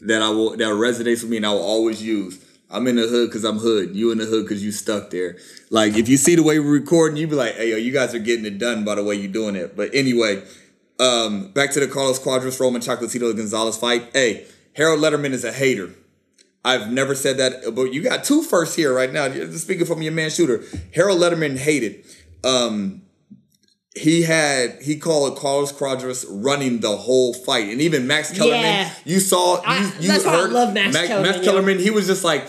[0.01, 2.45] that I will that resonates with me, and I will always use.
[2.71, 3.95] I'm in the hood because I'm hood.
[3.95, 5.37] You in the hood because you stuck there.
[5.71, 8.13] Like if you see the way we're recording, you be like, "Hey, yo, you guys
[8.13, 10.43] are getting it done by the way you're doing it." But anyway,
[10.99, 14.09] um, back to the Carlos Cuadras Roman Chocolatito Gonzalez fight.
[14.13, 14.45] Hey,
[14.75, 15.89] Harold Lederman is a hater.
[16.65, 19.29] I've never said that, but you got two firsts here right now.
[19.51, 20.61] Speaking from your man shooter,
[20.93, 22.05] Harold Lederman hated.
[22.43, 23.03] Um,
[23.95, 28.61] he had he called Carlos Cuadras running the whole fight, and even Max Kellerman.
[28.61, 28.93] Yeah.
[29.05, 31.43] You saw, you, I- you that's why I heard love Max Kellerman, Max.
[31.45, 31.79] Kellerman.
[31.79, 32.43] He was just like,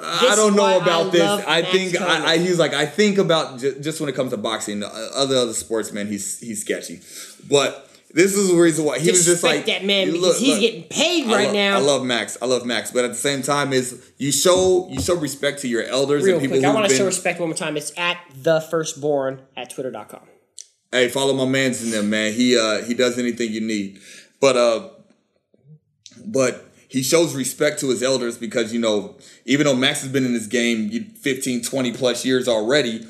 [0.00, 1.22] I don't know why I about this.
[1.46, 2.40] I Max think I, I Kellerman.
[2.42, 5.36] he was like I think about ju- just when it comes to boxing, uh, other
[5.36, 7.00] other sports, man, he's he's sketchy,
[7.48, 7.86] but.
[8.14, 10.60] This is the reason why he was just like that man because look- he's look.
[10.60, 11.76] getting paid I right love, now.
[11.76, 12.38] I love Max.
[12.40, 15.68] I love Max, but at the same time, is you show you show respect to
[15.68, 17.76] your elders Real and people quick, I want to show respect one more time.
[17.76, 20.20] It's at the firstborn at twitter.com.
[20.90, 22.32] Hey, follow my man's in there, man.
[22.32, 24.00] He uh he does anything you need.
[24.40, 24.88] But uh
[26.24, 30.24] but he shows respect to his elders because you know, even though Max has been
[30.24, 33.06] in this game you- 15, 20 plus years already,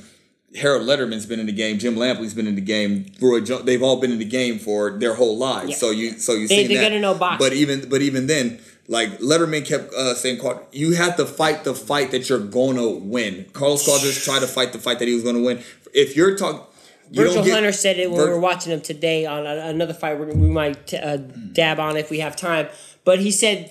[0.56, 3.82] Harold Lederman's been in the game, Jim Lampley's been in the game, Roy Jones, they've
[3.82, 5.70] all been in the game for their whole lives.
[5.70, 5.76] Yeah.
[5.76, 6.92] So you so you They- see that.
[7.00, 7.46] know boxing.
[7.46, 11.64] But even but even then, like Lederman kept uh, saying, "Quad- you have to fight
[11.64, 13.44] the fight that you're gonna win.
[13.52, 15.58] Carlos Cuadras tried to fight the fight that he was gonna win.
[15.92, 16.62] If you're talking,
[17.10, 19.66] you Virgil get- Hunter said it when Vir- we were watching him today on a,
[19.68, 20.18] another fight.
[20.18, 21.18] We, we might uh,
[21.52, 22.68] dab on if we have time.
[23.04, 23.70] But he said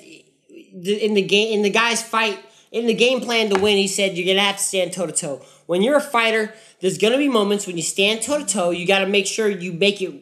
[0.73, 2.39] in the game, in the guy's fight,
[2.71, 5.11] in the game plan to win, he said you're gonna have to stand toe to
[5.11, 5.41] toe.
[5.65, 8.69] When you're a fighter, there's gonna be moments when you stand toe to toe.
[8.69, 10.13] You got to make sure you make it,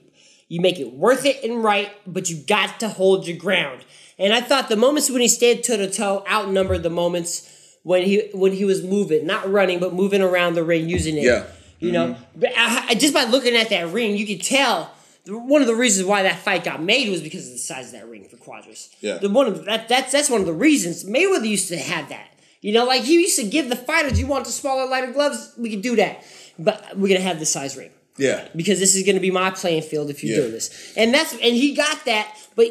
[0.48, 1.92] you make it worth it and right.
[2.08, 3.84] But you got to hold your ground.
[4.18, 8.04] And I thought the moments when he stayed toe to toe outnumbered the moments when
[8.04, 11.24] he when he was moving, not running, but moving around the ring using it.
[11.24, 11.46] Yeah.
[11.80, 12.40] You know, mm-hmm.
[12.40, 14.92] but I, I- just by looking at that ring, you could tell
[15.28, 17.92] one of the reasons why that fight got made was because of the size of
[17.94, 18.90] that ring for Cuadras.
[19.02, 19.18] Yeah.
[19.18, 22.30] The one of that that's that's one of the reasons Mayweather used to have that.
[22.62, 25.54] You know, like he used to give the fighters, you want the smaller, lighter gloves,
[25.56, 26.24] we can do that,
[26.58, 28.48] but we're gonna have the size ring Yeah.
[28.56, 30.42] because this is to be my playing field if you're Yeah.
[30.44, 30.70] doing this.
[30.96, 32.68] And that's and he got that, but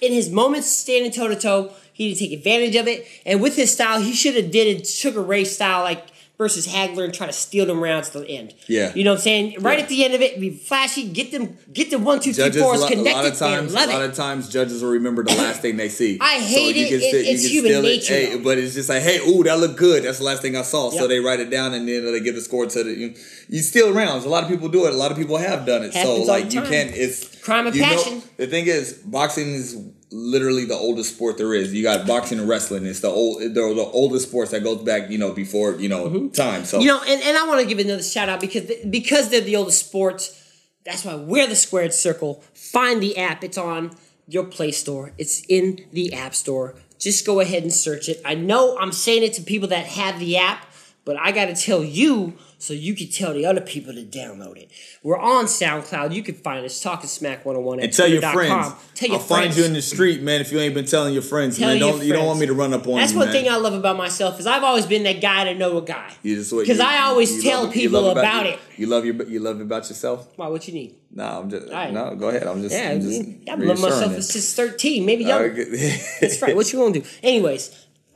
[0.00, 3.06] in his moments standing toe to toe, he didn't take advantage of it.
[3.24, 6.04] And with his style, he should have did it Sugar Ray style like
[6.36, 8.54] versus Hagler and try to steal them rounds to the end.
[8.66, 8.92] Yeah.
[8.94, 9.56] you know what I'm saying?
[9.60, 9.84] Right Yeah.
[9.84, 12.60] at the end of it, be flashy, get them, get them one, two, three, Judges,
[12.60, 13.16] a fours lot, a connected.
[13.22, 14.10] lot of times, love a lot it.
[14.10, 16.18] of times, judges will remember the last thing they see.
[16.20, 16.90] I hate it.
[16.92, 20.02] It- it's human nature, Hey, but it's just like, hey, ooh, that looked good.
[20.02, 20.90] That's the last thing I saw.
[20.90, 22.92] So they write it down and then they give the score to the.
[22.92, 23.14] You,
[23.48, 24.24] you steal rounds.
[24.24, 24.92] A lot of people do it.
[24.92, 25.92] A lot of people have done it.
[25.92, 26.90] so Happens all like you can't.
[26.94, 28.22] It's Crime of you know- passion.
[28.38, 29.76] the thing is, boxing is
[30.14, 31.74] literally the oldest sport there is.
[31.74, 32.86] You got boxing and wrestling.
[32.86, 33.40] It's the old.
[33.40, 35.10] They're the oldest sports that goes back.
[35.10, 36.64] You know, before you know time.
[36.64, 36.82] So Mm-hmm.
[36.82, 39.56] You know, and, and I want to give another shout out because because they're the
[39.56, 40.40] oldest sports.
[40.84, 42.44] That's why we're the Squared Circle.
[42.52, 43.42] Find the app.
[43.42, 43.96] It's on
[44.26, 45.12] your Play Store.
[45.18, 46.74] It's in the App Store.
[46.98, 48.20] Just go ahead and search it.
[48.24, 50.66] I know I'm saying it to people that have the app,
[51.04, 52.34] but I got to tell you
[52.64, 54.70] so you can tell the other people to download it.
[55.02, 56.14] We're on SoundCloud.
[56.14, 58.72] You can find us Talking Smack 101 at And tell your friends.
[58.94, 59.46] Tell your I'll friends.
[59.48, 60.40] find you in the street, man.
[60.40, 62.46] If you ain't been telling your friends, Tell man, your don't you don't want me
[62.46, 62.96] to run up on you?
[63.00, 63.34] That's you, one man.
[63.34, 66.10] thing I love about myself is I've always been that guy to know a guy.
[66.22, 68.58] Because I always tell love- people about you- it.
[68.76, 70.26] You love your you love about yourself.
[70.36, 70.48] Why?
[70.48, 70.96] What you need?
[71.12, 71.92] No, I'm just right.
[71.92, 72.14] no.
[72.16, 72.44] Go ahead.
[72.46, 72.74] I'm just.
[72.74, 75.28] Yeah, I'm just I've loved myself reassuring since just 13, maybe you.
[75.28, 75.64] younger.
[75.64, 76.56] Right, That's right.
[76.56, 77.04] What you gonna do?
[77.22, 77.70] Anyways,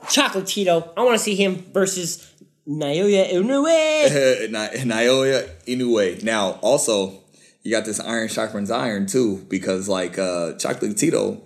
[0.05, 0.89] Chocolatito.
[0.97, 2.33] I want to see him versus
[2.69, 4.51] Naoya Inoue.
[4.51, 6.23] Na- Naoya Inoue.
[6.23, 7.23] Now, also,
[7.63, 11.41] you got this Iron Chakran's Iron too, because like uh Chocolatito,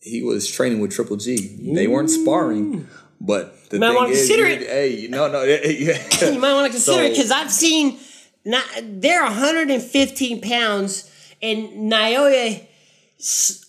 [0.00, 1.72] he was training with Triple G.
[1.74, 2.86] They weren't sparring,
[3.20, 4.60] but the Might thing wanna is, consider it.
[4.68, 5.98] Hey, no, no, yeah.
[6.30, 7.98] you might want to consider it because I've seen
[8.44, 11.10] not they're 115 pounds,
[11.42, 12.66] and Naoya.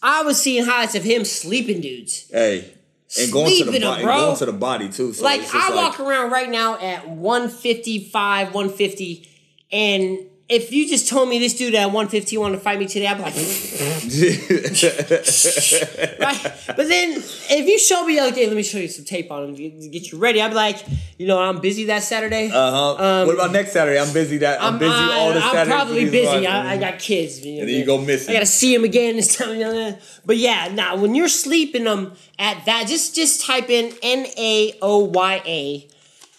[0.03, 2.29] I was seeing highlights of him sleeping dudes.
[2.29, 2.73] Hey,
[3.19, 5.13] and going to the body, going to the body too.
[5.13, 9.29] So like I walk around right now at 155, 150,
[9.71, 10.19] and
[10.49, 13.17] if you just told me this dude at 150 wanted to fight me today, I'd
[13.17, 13.35] be like,
[16.19, 16.53] right?
[16.67, 19.49] But then if you show me, like, hey, let me show you some tape on
[19.49, 20.85] him to get, you ready, I'd be like,
[21.17, 22.49] you know, I'm busy that Saturday.
[22.49, 23.25] Uh huh.
[23.25, 23.99] what about next Saturday?
[23.99, 24.37] I'm busy.
[24.37, 25.59] That I'm, busy I- all the Saturday.
[25.59, 26.47] I'm probably busy.
[26.47, 27.45] I, I got kids.
[27.45, 28.29] You know, And then you go missing.
[28.29, 29.49] I gotta see him again this time.
[29.49, 33.93] You know, but yeah, now when you're sleeping them at that, just just type in
[34.01, 35.87] N A O Y A.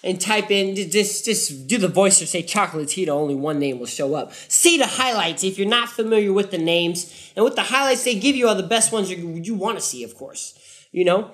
[0.05, 3.09] And type in just just do the voice or say Chocolatito.
[3.09, 4.33] Only one name will show up.
[4.33, 8.15] See the highlights if you're not familiar with the names and with the highlights they
[8.15, 10.57] give you are the best ones you, you want to see, of course.
[10.93, 11.33] You know.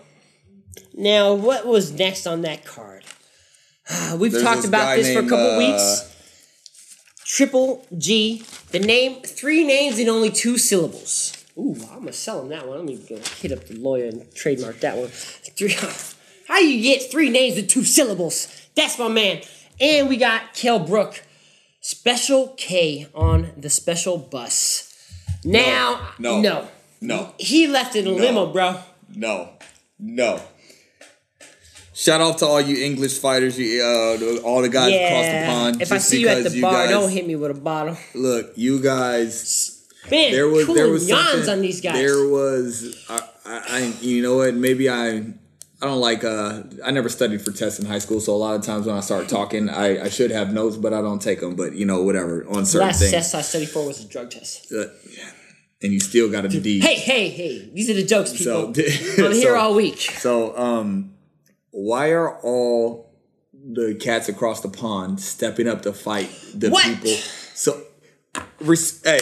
[0.95, 3.05] Now, what was next on that card?
[4.17, 6.11] We've There's talked this about this for a couple uh, weeks.
[7.25, 8.45] Triple G.
[8.71, 11.45] The name, three names in only two syllables.
[11.57, 12.79] Ooh, I'm gonna sell him that one.
[12.79, 15.09] Let me go hit up the lawyer and trademark that one.
[15.57, 15.77] Three.
[16.49, 18.49] How you get three names with two syllables?
[18.75, 19.41] That's my man.
[19.81, 21.23] And we got Kell Brook,
[21.81, 24.91] Special K on the special bus.
[25.45, 26.41] Now, No.
[26.41, 26.69] no,
[27.01, 27.35] No.
[27.39, 28.79] he left in a limo, bro.
[29.15, 29.51] No.
[29.99, 30.41] No.
[31.93, 35.83] Shout out to all you English fighters, you uh, all the guys across the pond.
[35.83, 37.97] If I see you at the bar, guys, don't hit me with a bottle.
[38.15, 39.71] Look, you guys.
[40.11, 41.95] Man, There was there was yawns on these guys.
[41.95, 44.55] There was I, I, I you know what?
[44.55, 45.23] Maybe I
[45.85, 48.55] I don't like uh I never studied for tests in high school, so a lot
[48.57, 51.41] of times when I start talking, I, I should have notes, but I don't take
[51.41, 51.57] them.
[51.57, 53.11] But you know, whatever on certain Last things.
[53.11, 54.73] test I studied for was a drug test.
[54.73, 54.87] Uh,
[55.83, 56.81] and you still got a D.
[56.81, 57.71] Hey, hey, hey!
[57.75, 58.93] These are the jokes, So- people.
[59.27, 60.01] I'm here so- all week.
[60.01, 61.13] So, um,
[61.71, 63.13] why are all
[63.53, 66.85] the cats across the pond stepping up to fight the What?
[66.87, 67.11] people?
[67.55, 67.83] So,
[68.61, 69.21] res- hey,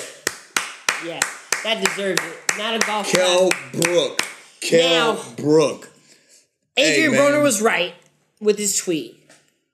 [1.04, 1.18] Yeah,
[1.64, 2.38] that deserves it.
[2.56, 3.48] Not a golf Kell.
[3.72, 4.22] Brook,
[4.60, 5.88] Kell Now- Brook.
[6.76, 7.94] Adrian Hey, Broner was right
[8.40, 9.18] with his tweet.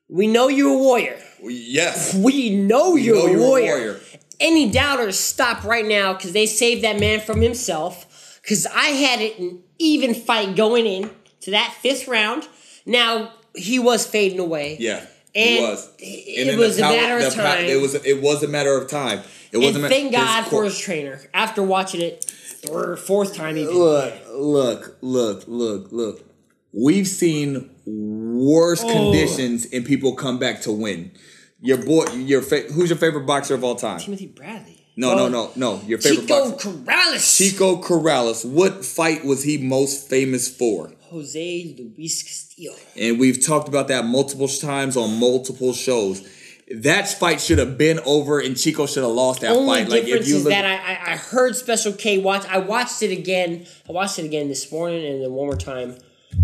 [0.09, 1.19] We know you're a warrior.
[1.43, 3.67] Yes, We know you're, know a, you're a warrior.
[3.77, 4.01] warrior.
[4.41, 8.39] Any doubters stop right now because they saved that man from himself.
[8.43, 11.11] Because I had it an even fight going in
[11.43, 12.49] to that fifth round.
[12.87, 14.77] Now he was fading away.
[14.81, 15.01] yeah,
[15.35, 15.91] And it was.
[15.99, 17.65] it was a matter of time.
[17.67, 17.95] it was.
[17.95, 19.19] It was a matter of time.
[19.53, 19.87] It And wasn't.
[19.89, 21.21] thank God for his trainer.
[21.35, 23.75] After watching it third, fourth time even.
[23.75, 26.25] Look, look, look, look, look.
[26.73, 28.89] We've seen worse Oh.
[28.93, 31.13] conditions and people come back to win.
[31.61, 33.99] Your boy, your fa- who's your favorite boxer of all time?
[33.99, 34.75] Timothy Bradley.
[34.97, 35.81] No, Oh, no, no, no.
[35.87, 36.57] Your favorite boxer.
[36.57, 36.93] Chico boxer.
[37.17, 37.37] Corrales.
[37.39, 38.45] Chico Corrales.
[38.45, 40.93] What fight was he most famous for?
[41.11, 42.75] Jose Luis Castillo.
[42.97, 46.23] And we've talked about that multiple times on multiple shows.
[46.71, 49.89] That fight should have been over, and Chico should have lost that Only fight.
[49.89, 52.45] Like if you is look, that I, I I heard Special K watch.
[52.47, 53.67] I watched it again.
[53.89, 55.97] I watched it again this morning and then one more time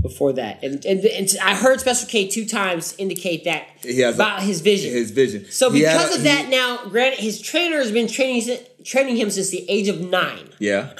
[0.02, 0.62] before that.
[0.62, 4.42] And and, and I heard Special K two times indicate that He has a- about
[4.42, 4.92] his vision.
[4.92, 5.46] his vision.
[5.50, 9.16] so He because a- of that, he- now granted, his trainer has been training training
[9.16, 10.50] him since the age of nine.
[10.58, 10.90] yeah,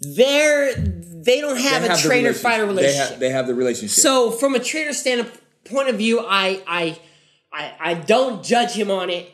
[0.00, 2.42] They're they don't have They a have the trainer relationship.
[2.42, 3.08] fighter They relationship.
[3.10, 3.98] have, they have the relationship.
[4.02, 6.98] So from a trainer standpoint of view, I I
[7.52, 9.28] I I don't judge him on it.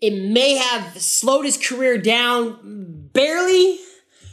[0.00, 3.78] It may have slowed his career down barely.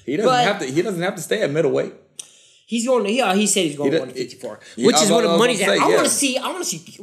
[0.06, 0.66] he doesn't have to.
[0.66, 1.94] He doesn't have to stay at middleweight.
[2.74, 3.10] He's going to.
[3.12, 5.38] He, uh, he said he's going He to did- 154, Yeah, which is what the
[5.38, 5.68] money's at.
[5.68, 5.96] say, I yeah.
[5.96, 6.38] want to see.
[6.38, 6.98] I want to see.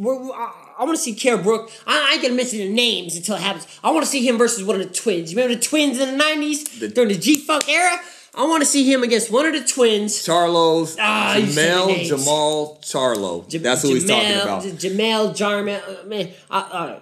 [0.78, 1.70] I want to see Kell Brook.
[1.86, 3.66] I, I ain't gonna mention the names until it happens.
[3.84, 5.30] I want to see him versus one of the twins.
[5.30, 7.98] You remember the twins in the nineties during the G Funk era?
[8.34, 10.14] I want to see him against one of the twins.
[10.26, 12.06] Charlos, Ah, you said the Jamel.
[12.06, 13.48] Jamal Charlo.
[13.48, 14.62] J- That's who he's talking about.
[14.62, 15.80] J- Jamel Jarman.
[15.86, 16.98] Uh, man, I, uh,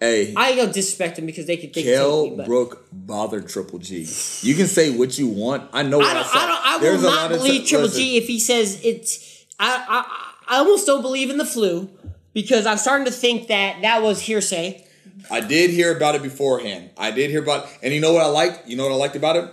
[0.00, 1.72] hey, I ain't gonna disrespect him because they could.
[1.74, 4.06] They could Kell me, Brook bothered Triple G.
[4.42, 5.70] You can say what you want.
[5.72, 6.00] I know.
[6.00, 6.26] I don't.
[6.26, 6.38] saw.
[6.38, 6.66] I don't.
[6.66, 9.46] I There's will not believe t- Triple listen, G if he says it's.
[9.58, 11.90] I, I I almost don't believe in the flu
[12.32, 14.86] because I'm starting to think that that was hearsay.
[15.30, 16.90] I did hear about it beforehand.
[16.96, 18.68] I did hear about, and you know what I liked?
[18.68, 19.50] You know what I liked about it?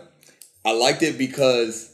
[0.66, 1.94] I liked it because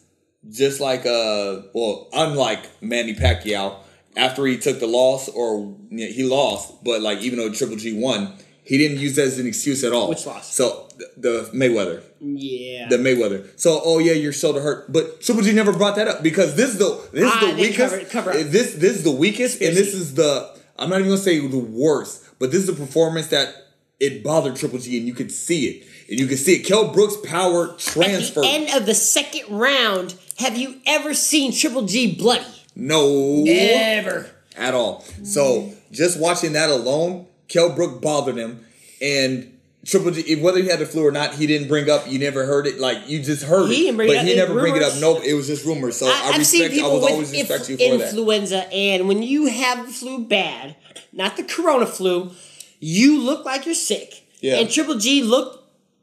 [0.49, 3.77] just like uh, well, unlike Manny Pacquiao,
[4.17, 7.99] after he took the loss or yeah, he lost, but like even though Triple G
[7.99, 8.33] won,
[8.63, 10.09] he didn't use that as an excuse at all.
[10.09, 10.53] Which loss?
[10.53, 12.03] So the, the Mayweather.
[12.21, 12.87] Yeah.
[12.89, 13.47] the Mayweather.
[13.59, 16.69] So, oh yeah, your shoulder hurt, but Triple G never brought that up because this
[16.71, 17.77] is the this is Ah, the weakest.
[17.77, 18.35] cover cover up.
[18.47, 21.57] This this is the weakest, and this is the I'm not even gonna say the
[21.57, 23.53] worst, but this is the performance that
[23.99, 26.59] it bothered Triple G, and you could see it, and you could see it.
[26.65, 28.41] Kell Brooks' power At transfer.
[28.41, 32.45] the end of the second round, have you ever seen Triple G bloody?
[32.79, 34.29] No, Never.
[34.55, 35.03] at all.
[35.23, 38.65] So just watching that alone, Kell Brook bothered him,
[39.01, 42.07] and Triple G, whether he had the flu or not, he didn't bring up.
[42.07, 42.79] You never heard it.
[42.79, 44.93] Like you just heard He it, didn't bring but it he never bring it up.
[44.99, 45.97] Nope, it was just rumors.
[45.97, 46.73] So I, I, respect.
[46.73, 48.09] I with always inf- respect you for that.
[48.09, 50.75] influenza, and when you have the flu bad,
[51.13, 52.31] not the corona flu,
[52.79, 54.23] you look like you're sick.
[54.41, 54.55] Yeah.
[54.57, 55.58] And Triple G looked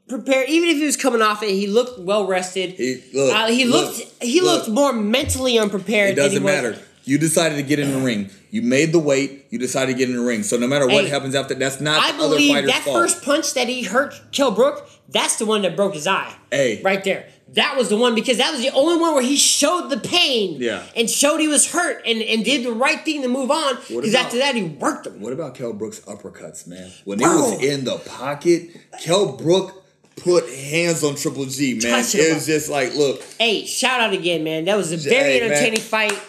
[0.07, 1.49] prepared, even if he was coming off it.
[1.49, 2.71] He looked well rested.
[2.71, 4.67] He- look, uh, he look, looked he look.
[4.67, 6.09] looked more mentally unprepared.
[6.11, 6.77] It he doesn't was- matter.
[7.03, 8.29] You decided to get in the ring.
[8.51, 9.45] You made the weight.
[9.49, 10.43] You decided to get in the ring.
[10.43, 12.97] So no matter what Hey, happens after, that's not I believe that fault.
[12.97, 16.33] first punch that he hurt Kell Brook, that's the one that broke his eye.
[16.51, 16.81] Hey.
[16.83, 17.27] Right there.
[17.53, 20.57] That was the one because that was the only one where he showed the pain
[20.59, 20.83] Yeah.
[20.97, 24.13] and showed he was hurt and, and did the right thing to move on because
[24.13, 25.21] after that he worked him.
[25.21, 26.91] What about Kell Brook's uppercuts, man?
[27.05, 27.31] When Bro.
[27.31, 29.85] it was in the pocket, Kell Brook
[30.17, 32.03] put hands on Triple G, man.
[32.03, 34.65] Touch It was just like, look, Hey, shout out again, man.
[34.65, 35.51] That was a very Hey, man.
[35.51, 36.19] entertaining fight.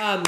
[0.00, 0.22] Um,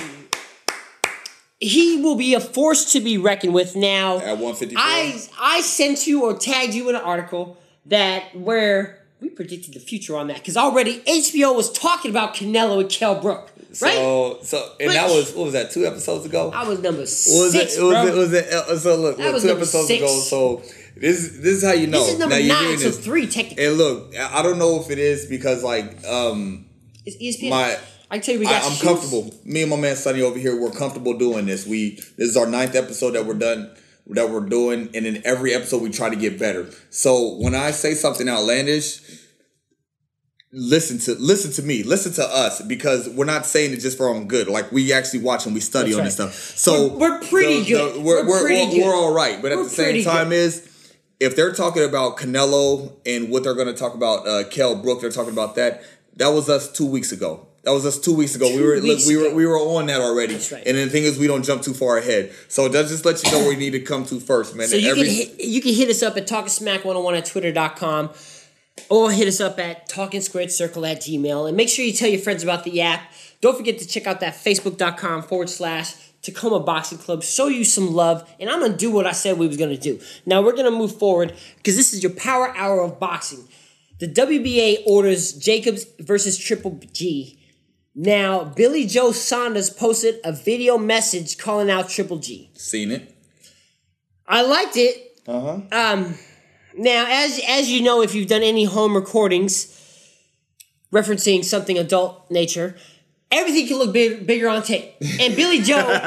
[1.58, 4.16] he will be a force to be reckoned with now.
[4.18, 4.76] at 154.
[4.82, 9.80] I I sent you or tagged you in an article that where we predicted the
[9.80, 13.49] future on that because already HBO was talking about Canelo and Kell Brook,
[13.82, 13.94] right?
[13.94, 15.70] So, so, and that was what was that?
[15.70, 16.50] Two episodes ago.
[16.52, 17.80] I was number What was six, it?
[17.80, 20.02] It was, it was it, uh, so look, look was two episodes six.
[20.02, 20.18] ago.
[20.18, 20.56] So
[20.96, 22.00] this this is how you know.
[22.00, 23.64] this is number now nine, so three technically.
[23.64, 26.66] And look, I I don't know if it is because like um
[27.06, 27.50] It's ESPN.
[27.50, 27.78] my
[28.10, 28.82] I tell you, we I, got I'm shoes.
[28.82, 29.34] comfortable.
[29.44, 31.64] Me and my man Sonny over here, we're comfortable doing this.
[31.66, 33.70] We this is our ninth episode that we're done
[34.08, 36.68] that we're doing, and in every episode we try to get better.
[36.90, 39.00] So when I say something outlandish,
[40.52, 44.08] listen to listen to me, listen to us, because we're not saying it just for
[44.08, 44.48] our own good.
[44.48, 46.30] Like we actually watch and we study That's on right.
[46.32, 46.58] this stuff.
[46.58, 48.02] So We're- we're pretty good.
[48.02, 48.86] we're, We're we're, pretty we're, good.
[48.86, 50.34] we're all right, but at the same time good.
[50.36, 50.66] is
[51.20, 55.00] if they're talking about Canelo and what they're going to talk about uh, Kell Brook,
[55.02, 55.82] they're talking about that.
[56.16, 57.46] That was us two weeks ago.
[57.62, 58.48] That was us two weeks ago.
[58.48, 59.34] we were look, we were ago.
[59.34, 60.32] we were on that already.
[60.32, 60.62] That's right.
[60.66, 62.32] And then the thing is, we don't jump too far ahead.
[62.48, 64.66] So it does just let you know where you need to come to first, man.
[64.66, 67.26] So you Every- can hit, you can hit us up at Talking Smack 101 at
[67.26, 68.10] twitter.com
[68.88, 71.48] or hit us up at Talking Squared Circle at Gmail.
[71.48, 73.12] And make sure you tell your friends about the app.
[73.40, 77.22] Don't forget to check out that facebook.com forward slash Tacoma Boxing Club.
[77.22, 78.28] Show you some love.
[78.38, 80.00] And I'm to do what I said we was to do.
[80.26, 83.48] Now we're to move forward because this is your power hour of boxing.
[83.98, 87.38] The WBA orders Jacobs versus Triple G.
[87.94, 92.50] Now, Billy Joe Saunders posted a video message calling out Triple G.
[92.54, 93.14] seen it.
[94.26, 95.20] I liked it.
[95.26, 95.60] Uh huh.
[95.72, 96.14] Um,
[96.76, 99.76] now, as as you know, if you've done any home recordings
[100.92, 102.76] referencing something adult nature,
[103.30, 104.94] everything can look big, bigger on tape.
[105.20, 105.82] And Billy Joe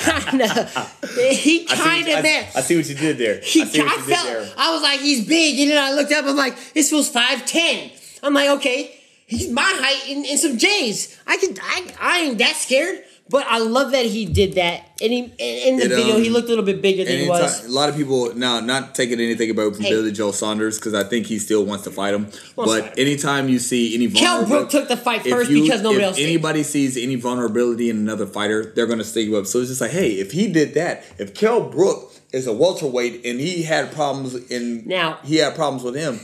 [0.00, 3.40] kind of he kind of I, I see what you did there.
[3.40, 4.52] he I see what I you did felt there.
[4.56, 6.24] I was like he's big, and then I looked up.
[6.24, 7.90] I'm like this feels five ten.
[8.22, 11.18] I'm like okay, he's my height in, in some J's.
[11.26, 13.04] I can, I I ain't that scared.
[13.30, 16.30] But I love that he did that, and he in the It, video um, he
[16.30, 17.66] looked a little bit bigger than he was.
[17.66, 19.90] a lot of people now not taking anything about from Hey.
[19.90, 22.28] Billy Joe Saunders because I think he still wants to fight him.
[22.56, 22.92] But fight him.
[22.96, 26.16] anytime you see any vulnerability, Brook took the fight first you- because nobody if else
[26.16, 26.22] did.
[26.24, 29.46] anybody sees any vulnerability in another fighter, they're gonna stick you up.
[29.46, 33.26] So it's just like, hey, if he did that, if Kell Brook is a welterweight
[33.26, 36.20] and he had problems in Now- he had problems with him,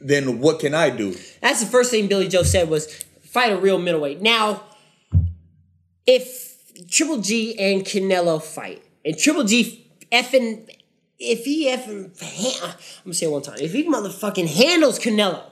[0.00, 1.14] then what can I do?
[1.40, 2.88] That's the first thing Billy Joe said was
[3.22, 4.20] fight a real middleweight.
[4.20, 4.64] Now,
[6.06, 10.68] if Triple G and Canelo fight, and Triple G effing,
[11.18, 12.10] if he effing,
[12.62, 12.74] I'm
[13.04, 15.42] gonna say it one time, if he motherfucking handles Canelo,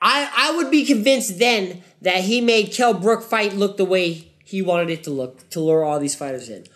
[0.00, 4.32] I I would be convinced then that he made Kell Brook fight look the way
[4.44, 6.66] he wanted it to look to lure all these fighters in.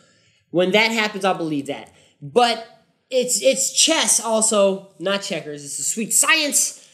[0.50, 1.92] When that happens, I'll believe that.
[2.22, 2.66] But
[3.10, 5.64] it's it's chess also, not checkers.
[5.64, 6.85] It's a sweet science.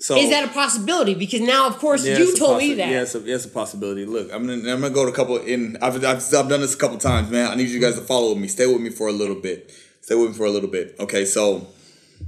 [0.00, 1.12] So Is that a possibility?
[1.14, 2.88] Because now, of course, Yeah, you told me possi- that.
[2.88, 4.06] Yeah, it's a, it's a possibility.
[4.06, 5.36] Look, I'm gonna, I'm gonna go to a couple.
[5.36, 7.50] In I've, I've I've done this a couple times, man.
[7.50, 8.48] I need you guys to follow with me.
[8.48, 9.70] Stay with me for a little bit.
[10.00, 10.96] Stay with me for a little bit.
[10.98, 11.66] Okay, so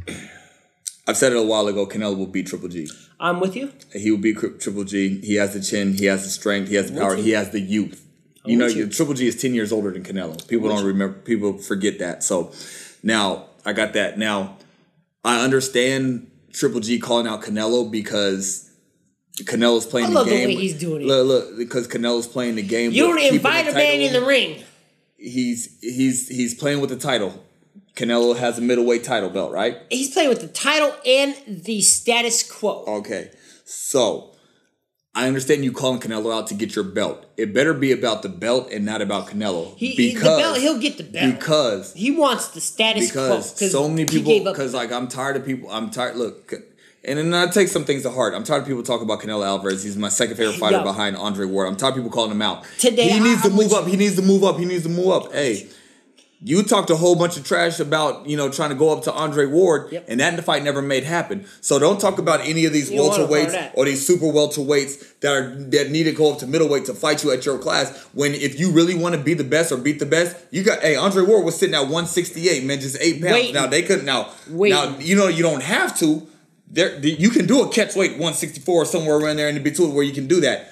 [1.09, 1.87] I've said it a while ago.
[1.87, 2.89] Canelo will beat Triple G.
[3.19, 3.73] I'm with you.
[3.95, 5.21] He will beat Triple G.
[5.21, 5.95] He has the chin.
[5.95, 6.69] He has the strength.
[6.69, 7.17] He has the power.
[7.17, 8.07] He has the youth.
[8.45, 8.89] You know, you.
[8.89, 10.47] Triple G is ten years older than Canelo.
[10.47, 11.19] People don't remember.
[11.21, 12.23] People forget that.
[12.23, 12.53] So
[13.03, 14.19] now I got that.
[14.19, 14.59] Now
[15.25, 18.71] I understand Triple G calling out Canelo because
[19.39, 20.49] Canelo's playing I love the the game.
[20.49, 21.07] way he's doing it.
[21.07, 22.93] Look, look, because Canelo's playing the game.
[22.93, 24.63] You don't invite a man in the ring.
[25.17, 27.43] He's he's he's playing with the title.
[27.95, 29.79] Canelo has a middleweight title belt, right?
[29.91, 32.85] He's playing with the title and the status quo.
[32.87, 33.31] Okay,
[33.65, 34.32] so
[35.15, 37.27] I understand you calling Canelo out to get your belt.
[37.37, 39.77] It better be about the belt and not about Canelo.
[39.77, 41.39] He, he- the belt, he'll get the belt.
[41.39, 43.29] because he wants the status quo.
[43.37, 45.71] because so many people because like I'm tired of people.
[45.71, 46.17] I'm tired.
[46.17, 46.55] Look.
[47.05, 48.33] And then I take some things to heart.
[48.33, 49.83] I'm tired of people talking about Canelo Alvarez.
[49.83, 50.85] He's my second favorite fighter Yo.
[50.85, 51.67] behind Andre Ward.
[51.67, 52.65] I'm tired of people calling him out.
[52.79, 53.87] Today, he needs I- to I'm move up.
[53.89, 54.57] He needs to move up.
[54.59, 55.33] He needs to move up.
[55.33, 55.69] Hey,
[56.45, 59.13] You talked a whole bunch of trash about you know trying to go up to
[59.13, 60.07] Andre Ward, Yep.
[60.09, 61.47] and that fight never made happen.
[61.61, 63.85] So don't talk about any of these You don't want no part of welterweights or
[63.85, 67.31] these super welterweights that are that need to go up to middleweight to fight you
[67.31, 67.97] at your class.
[68.13, 70.81] When if you really want to be the best or beat the best, you got
[70.81, 73.35] hey Andre Ward was sitting at 168, man, just eight pounds.
[73.35, 73.55] Waiting.
[73.55, 74.77] Now they couldn't now Waiting.
[74.79, 76.27] now you know you don't have to.
[76.69, 79.95] There you can do a catch weight 164 or somewhere around there in the between
[79.95, 80.71] where you can do that.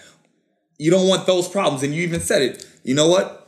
[0.79, 2.67] You don't want those problems, and you even said it.
[2.83, 3.40] You know what?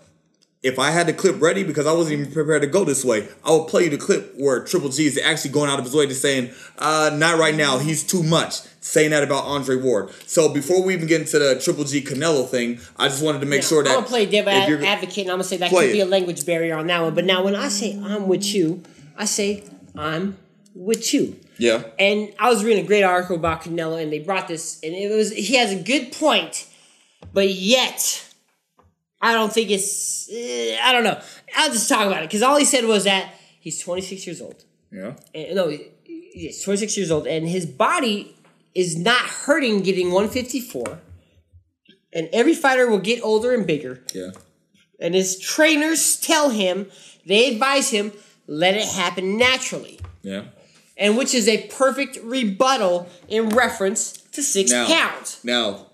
[0.63, 3.27] If I had the clip ready because I wasn't even prepared to go this way,
[3.45, 5.95] I would play you the clip where Triple G is actually going out of his
[5.95, 8.61] way to saying, uh, not right now, he's too much.
[8.81, 10.11] Saying that about Andre Ward.
[10.27, 13.47] So before we even get into the Triple G Canelo thing, I just wanted to
[13.47, 15.93] make Now, sure that I'm gonna play devil advocate, and I'm gonna say that could
[15.93, 17.15] be a language barrier on that one.
[17.15, 18.83] But now, when I say I'm with you,
[19.17, 19.63] I say
[19.97, 20.37] I'm
[20.75, 21.39] with you.
[21.59, 21.85] Yeah.
[21.99, 25.15] And I was reading a great article about Canelo, and they brought this, and it
[25.15, 26.67] was he has a good point,
[27.33, 28.29] but yet
[29.23, 31.21] I don't think it's eh, I don't know.
[31.57, 34.65] I'll just talk about it because all he said was that he's 26 years old.
[34.91, 35.15] Yeah.
[35.35, 38.37] And, no, he's 26 years old, and his body
[38.75, 40.99] is not hurting getting 154.
[42.15, 44.03] And every fighter will get older and bigger.
[44.13, 44.33] Yeah.
[45.01, 46.91] And his trainers tell him,
[47.27, 48.13] they advise him,
[48.47, 49.99] let it happen naturally.
[50.23, 50.45] Yeah.
[50.97, 55.41] And which is a perfect rebuttal in reference to six Now, pounds.
[55.43, 55.87] now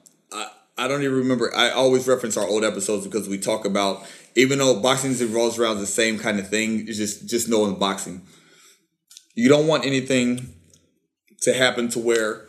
[0.79, 1.55] I, don't even remember.
[1.55, 5.79] I always reference our old episodes because we talk about even though boxing revolves around
[5.79, 6.87] the same kind of thing.
[6.89, 8.23] It's just just knowing boxing.
[9.35, 10.55] You don't want anything
[11.43, 12.47] to happen to where,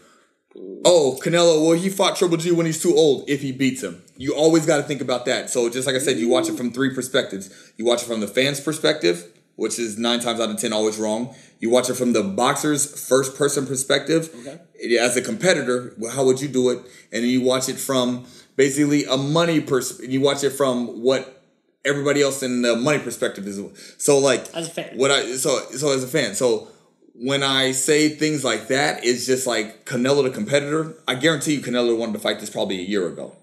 [0.85, 4.01] oh, Canelo, well, he fought Triple G when he's too old if he beats him.
[4.17, 5.49] You always got to think about that.
[5.49, 7.73] So, just like I said, you watch it from three perspectives.
[7.77, 9.25] You watch it from the fans' perspective,
[9.59, 11.35] which is nine times out of ten always wrong.
[11.59, 14.33] You watch it from the boxer's first person perspective.
[14.39, 14.97] Okay.
[14.97, 16.77] As a competitor, how would you do it?
[17.11, 19.99] And then you watch it from basically a money pers.
[19.99, 21.43] You watch it from what
[21.83, 23.59] everybody else in the money perspective is.
[23.97, 24.97] So, like, As a fan.
[24.97, 26.69] what I so so as a fan, so
[27.13, 30.93] when I say things like that, it's just like Canelo the competitor.
[31.05, 33.35] I guarantee you, Canelo wanted to fight this probably a year ago.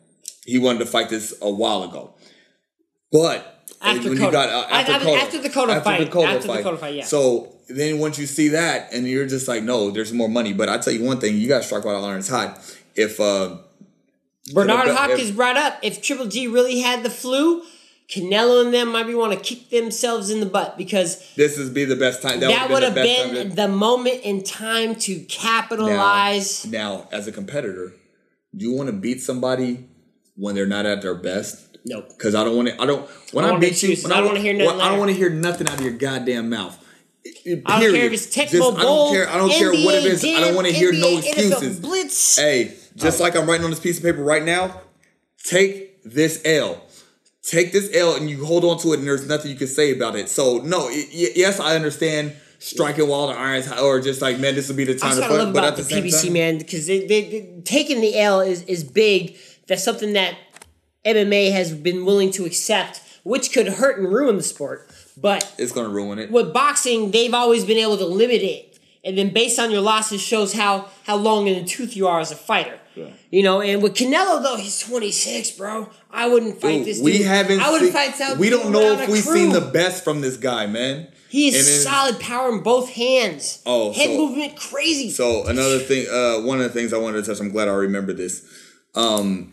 [0.46, 2.14] He wanted to fight this a while ago,
[3.12, 6.00] but After when you got uh, I- I mean, after the Cotto fight.
[6.00, 7.04] After the Cotto fight, yeah.
[7.04, 10.52] So then once you see that, and you're just like, no, there's more money.
[10.52, 12.58] But I tell you one thing, you got to strike while the iron's hot.
[12.94, 13.58] If uh,
[14.54, 17.62] Bernard if- Hopkins brought up if Triple G really had the flu,
[18.08, 21.74] Canelo and them might be want to kick themselves in the butt because this would
[21.74, 24.94] be the best time, that, that would have the been to- the moment in time
[24.94, 26.64] to capitalize.
[26.66, 27.92] Now, as a competitor,
[28.56, 29.88] do you want to beat somebody
[30.36, 31.65] when they're not at their best?
[31.86, 32.08] Nope.
[32.08, 32.82] Because I don't want to.
[32.82, 33.08] I don't.
[33.32, 35.16] When I I, beat you, when I don't wanna hear nothing I don't want to
[35.16, 36.82] hear nothing out of your goddamn mouth.
[37.24, 38.12] I don't care Period.
[38.12, 39.28] if it's Tecmo Just- I don't care.
[39.28, 40.36] I don't care what it NBA.
[40.36, 41.80] I don't want to hear no NBA, excuses.
[41.80, 42.36] Blitz.
[42.36, 44.80] Hey, just like I'm writing on this piece of paper right now,
[45.44, 46.82] take this L.
[47.42, 49.92] Take this L and you hold on to it, and there's nothing you can say
[49.92, 50.28] about it.
[50.28, 54.76] So no, yes, I understand striking while the iron's or just like man, this would
[54.76, 55.52] be the time That's to I love.
[55.52, 58.40] But about at the, the PBC time, man because they, they, they taking the L
[58.40, 59.36] is is big.
[59.68, 60.36] That's something that
[61.06, 64.90] MMA has been willing to accept, which could hurt and ruin the sport.
[65.16, 66.30] But it's gonna ruin it.
[66.30, 70.20] with boxing, they've always been able to limit it, and then based on your losses
[70.20, 72.78] shows how how long in the tooth you are as a fighter.
[72.94, 73.08] Yeah.
[73.30, 75.88] You know, and with Canelo though, he's 26, bro.
[76.10, 77.00] I wouldn't fight Dude, this.
[77.00, 77.26] we dude.
[77.26, 77.60] haven't.
[77.60, 78.38] I wouldn't seen- fight South.
[78.38, 79.36] We don't know if we've crew.
[79.36, 81.08] seen the best from this guy, man.
[81.28, 83.58] He is then- solid power in both hands.
[83.66, 85.10] Oh, head so- movement crazy.
[85.10, 87.40] So another thing, uh, one of the things I wanted to touch.
[87.40, 88.42] I'm glad I remember this.
[88.94, 89.50] Um,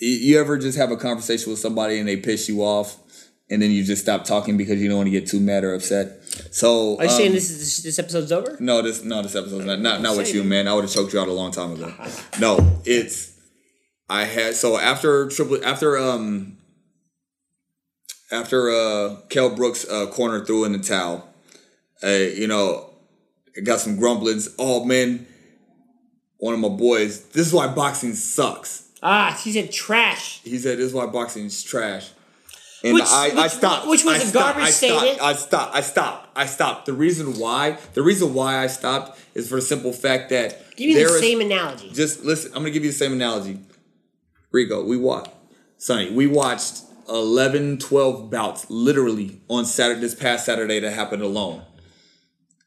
[0.00, 2.96] you ever just have a conversation with somebody and they piss you off,
[3.48, 5.74] and then you just stop talking because you don't want to get too mad or
[5.74, 6.22] upset.
[6.52, 8.56] So Are you um, saying this is this, this episode's over?
[8.60, 10.68] No, this no, this episode's not not, not with you, man.
[10.68, 11.92] I would have choked you out a long time ago.
[12.40, 13.38] No, it's
[14.08, 16.58] I had so after triple after um
[18.30, 21.28] after uh Kell Brooks uh corner threw in the towel,
[22.02, 22.90] uh, you know,
[23.56, 24.54] I got some grumblings.
[24.58, 25.26] Oh man,
[26.38, 27.24] one of my boys.
[27.28, 28.85] This is why boxing sucks.
[29.08, 30.40] Ah, he said trash.
[30.42, 32.10] He said this is why boxing is trash.
[32.84, 33.86] And Which- I, I which- stopped.
[33.88, 35.22] which was I a stopped, garbage I stopped, statement.
[35.22, 35.74] I stopped.
[35.76, 36.28] I stopped.
[36.36, 36.86] I stopped.
[36.86, 40.88] The reason why, the reason why I stopped is for the simple fact that Give
[40.88, 41.90] me the is- same analogy.
[41.92, 42.50] Just listen.
[42.52, 43.60] I'm gonna give you the same analogy.
[44.54, 45.30] Rigo, we watched.
[45.78, 50.00] Sonny, we watched 11, 12 bouts literally on Saturday.
[50.00, 51.62] This past Saturday that happened alone.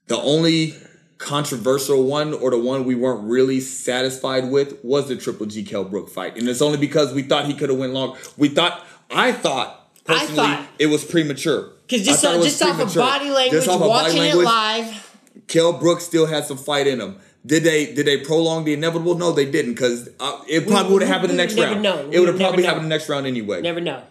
[0.08, 0.76] The only
[1.20, 5.84] controversial one or the one we weren't really satisfied with was the Triple G Kell
[5.84, 8.18] Brook fight, and it's only because we thought he could have went long.
[8.38, 12.44] We thought I thought I personally thought- it was premature Because just, thought it off,
[12.44, 15.18] was just off of body language, off of body watching language, it live.
[15.48, 17.18] Kell Brooks still had some fight in him.
[17.46, 19.16] Did they did they prolong the inevitable?
[19.16, 21.82] No, they didn't because uh, it probably would have happened the next round.
[21.82, 22.10] know.
[22.12, 23.62] It would have probably happened the next round anyway.
[23.62, 24.04] Never know.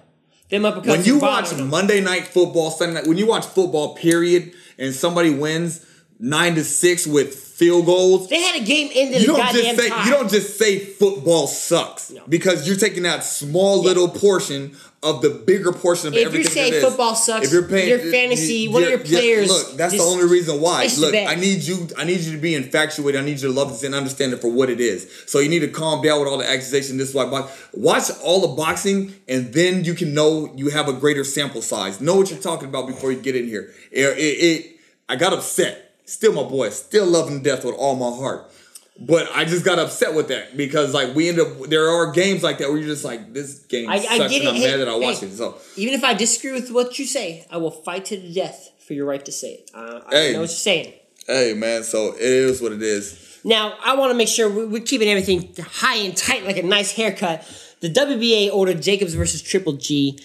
[0.51, 0.87] Them uppercuts.
[0.87, 1.55] when you watch.
[1.57, 5.85] Monday Night Football, Sunday night, when you watch football, period, and somebody wins
[6.21, 9.89] nine to six with field goals, they had a game ended you don't just say
[9.89, 10.05] tie.
[10.05, 12.23] you don't just say football sucks No.
[12.29, 16.53] because you're taking that small little portion of the bigger portion of If you everything.
[16.53, 16.85] say that is.
[16.85, 20.25] football sucks, if you're paying your fantasy, one of your players look, that's the only
[20.27, 20.89] reason why.
[20.99, 21.14] Look.
[21.14, 21.89] I need you.
[21.97, 23.21] I need you to be infatuated.
[23.21, 25.09] I need you to love this and understand it for what it is.
[25.27, 26.97] So you need to calm down with all the accusation.
[26.97, 27.69] This is why box.
[27.73, 32.01] Watch all the boxing, and then you can know you have a greater sample size.
[32.01, 33.73] Know what you're talking about before you get in here.
[33.93, 34.77] It, it, it
[35.09, 35.88] I got upset.
[36.09, 36.71] Still my boy.
[36.71, 38.51] Still loving death with all my heart.
[39.01, 42.43] But I just got upset with that because like we end up there are games
[42.43, 44.49] like that where you're just like this game I- I sucks get and it.
[44.49, 45.27] I'm Hey, mad that I watched hey.
[45.29, 45.37] it.
[45.37, 48.71] So Even if I disagree with what you say, I will fight to the death
[48.85, 49.71] for your right to say it.
[49.73, 50.33] Uh, I Hey.
[50.33, 50.95] know what you're saying.
[51.29, 53.17] hey man, so it is what it is.
[53.45, 56.63] Now, I want to make sure we- we're keeping everything high and tight like a
[56.65, 57.45] nice haircut.
[57.81, 60.19] The WBA ordered Jacobs versus Triple G.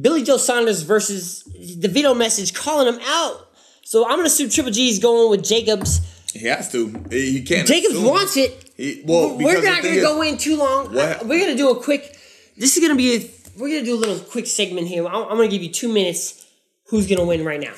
[0.00, 1.44] Billy Joe Saunders versus
[1.76, 3.45] the video message calling him out.
[3.86, 6.00] So I'm going to assume Triple G is going with Jacobs.
[6.32, 6.88] He has to.
[7.08, 7.68] He can't.
[7.68, 8.04] Jacobs assume.
[8.04, 8.72] wants it.
[8.76, 10.92] He, well, we're not going to is- go in too long.
[10.92, 12.18] What- We're going to do a quick.
[12.56, 13.30] This is to be a.
[13.56, 15.06] We're to do a little quick segment here.
[15.06, 16.44] I'm, I'm going to give you two minutes.
[16.88, 17.74] Who's going to win right now?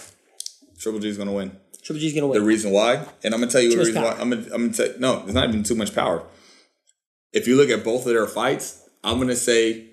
[0.78, 1.50] Triple G is gonna win.
[1.82, 2.40] Triple G's going to win.
[2.40, 4.12] The reason why, and I'm gonna tell you the reason why.
[4.12, 4.88] I'm gonna, I'm gonna tell.
[4.98, 6.22] No, it's not even too much power.
[7.32, 9.86] If you look at both of their fights, I'm gonna say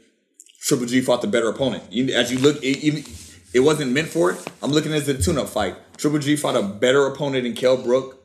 [0.61, 1.83] Triple G fought the better opponent.
[1.91, 3.03] You, as you look, it, even
[3.53, 4.47] it wasn't meant for it.
[4.61, 5.75] I'm looking at a tune-up fight.
[5.97, 8.21] Triple G fought a better opponent in Kell Brook.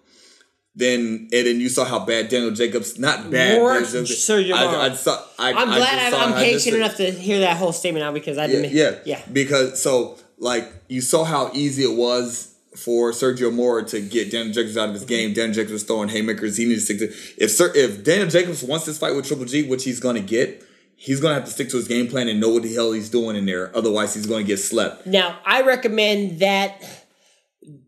[0.74, 3.58] Then and then you saw how bad Daniel Jacobs, not bad.
[3.58, 4.86] More Jacobs- Sergio I.
[4.86, 7.40] I saw, I, I'm glad just I'm, saw- I'm I just- patient enough to hear
[7.40, 8.72] that whole statement out because I didn't.
[8.72, 9.20] yeah, yeah.
[9.32, 14.54] Because so like you saw how easy it was for Sergio Mora to get Daniel
[14.54, 15.08] Jacobs out of his mm-hmm.
[15.08, 15.32] game.
[15.34, 16.56] Daniel Jacobs was throwing haymakers.
[16.56, 19.44] He needs to stick to if Sir, if Daniel Jacobs wants this fight with Triple
[19.44, 20.64] G, which he's gonna get,
[20.96, 23.10] he's gonna have to stick to his game plan and know what the hell he's
[23.10, 23.74] doing in there.
[23.76, 25.06] Otherwise, he's gonna get slept.
[25.06, 26.99] Now, I recommend that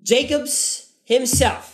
[0.02, 1.72] Jacobs himself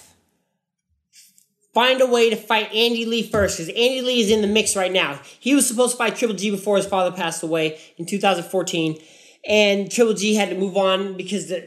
[1.78, 4.74] find a way to fight Andy Lee first because Andy Lee is in the mix
[4.74, 5.20] right now.
[5.38, 8.99] He was supposed to fight Triple G before his father passed away in 2014,
[9.46, 11.61] and Triple G had to move on because the,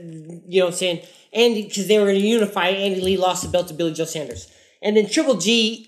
[0.45, 1.01] you know what I'm saying,
[1.31, 2.67] Andy because they were going to unify.
[2.67, 4.51] Andy Lee lost the belt to Billy Joe Saunders,
[4.81, 5.87] and then Triple G.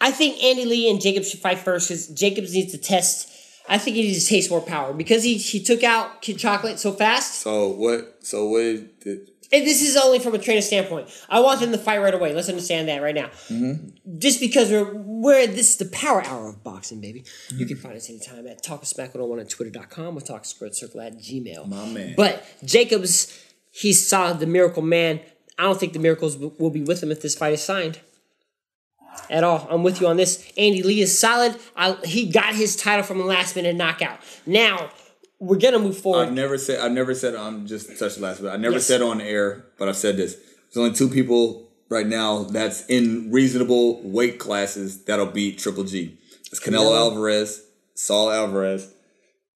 [0.00, 3.28] I think Andy Lee and Jacobs should fight first because Jacobs needs to test.
[3.68, 6.78] I think he needs to taste more power because he he took out Kid Chocolate
[6.78, 7.40] so fast.
[7.40, 8.18] So what?
[8.20, 9.00] So what?
[9.00, 11.10] Did, And this is only from a trainer standpoint.
[11.28, 12.32] I want them to fight right away.
[12.32, 13.26] Let's understand that right now.
[13.48, 14.18] Mm-hmm.
[14.18, 17.20] Just because we're we're this is the power hour of boxing, baby.
[17.20, 17.58] Mm-hmm.
[17.58, 20.74] You can find us anytime at Talk of Smack 101 on Twitter.com or Talk Squared
[20.74, 21.68] Circle at Gmail.
[21.68, 22.14] My man.
[22.16, 23.38] But Jacobs,
[23.70, 25.20] he saw the miracle man.
[25.58, 28.00] I don't think the miracles will be with him if this fight is signed.
[29.28, 29.66] At all.
[29.70, 30.50] I'm with you on this.
[30.56, 31.58] Andy Lee is solid.
[31.76, 34.18] I, he got his title from a last minute knockout.
[34.46, 34.88] Now,
[35.42, 36.28] we're going to move forward.
[36.28, 36.78] I've never said.
[36.80, 37.34] I've never said.
[37.34, 38.50] I'm just touch the last bit.
[38.50, 38.86] I never Yes.
[38.86, 40.34] said on air, but I've said this.
[40.36, 46.16] There's only two people right now that's in reasonable weight classes that'll beat Triple G.
[46.50, 47.62] It's Canelo Alvarez,
[47.94, 48.92] Saul Alvarez,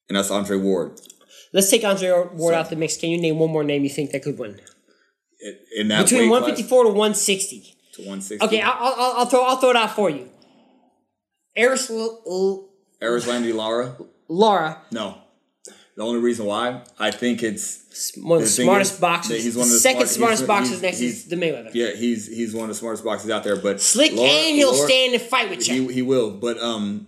[0.09, 1.01] and that's Andre Ward.
[1.53, 2.97] Let's take Andre Ward So- out the mix.
[2.97, 4.61] Can you name one more name you think that could win?
[5.77, 7.75] In- that Between weight 154 to 160.
[7.95, 8.45] to 160.
[8.45, 10.29] Okay, I'll, I'll, I'll throw I'll throw it out for you.
[11.55, 12.69] Eris L- L-
[13.01, 13.97] Erislandy Lara.
[14.29, 15.19] Laura, No.
[15.97, 19.45] The only reason why I think it's one of the, The smartest is boxers.
[19.45, 21.71] he's one of the second smart- smartest he's- boxers he's- next he's- is the Mayweather.
[21.73, 23.57] yeah he's he's one of the smartest boxers out there.
[23.57, 25.89] But Slick Lara- and he'll Lara- stand and fight with you.
[25.89, 27.07] He, he will, but um,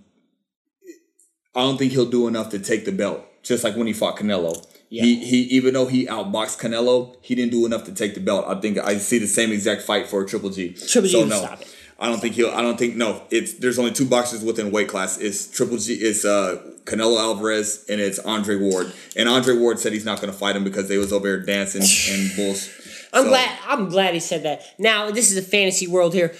[1.54, 3.24] I don't think he'll do enough to take the belt.
[3.42, 5.04] Just like when he fought Canelo, Yeah.
[5.04, 8.46] he he even though he outboxed Canelo, he didn't do enough to take the belt.
[8.48, 10.70] I think I see the same exact fight for Triple G.
[10.70, 11.68] Triple G so no, stop it.
[12.00, 12.50] I don't think he'll.
[12.50, 13.22] I don't think no.
[13.30, 15.18] It's there's only two boxers within weight class.
[15.18, 15.94] It's Triple G.
[15.94, 18.92] It's uh Canelo Alvarez and it's Andre Ward.
[19.16, 21.40] And Andre Ward said he's not going to fight him because they was over there
[21.44, 22.70] dancing and bulls.
[23.12, 24.62] I'm So- glad I'm glad he said that.
[24.78, 26.34] Now this is a fantasy world here.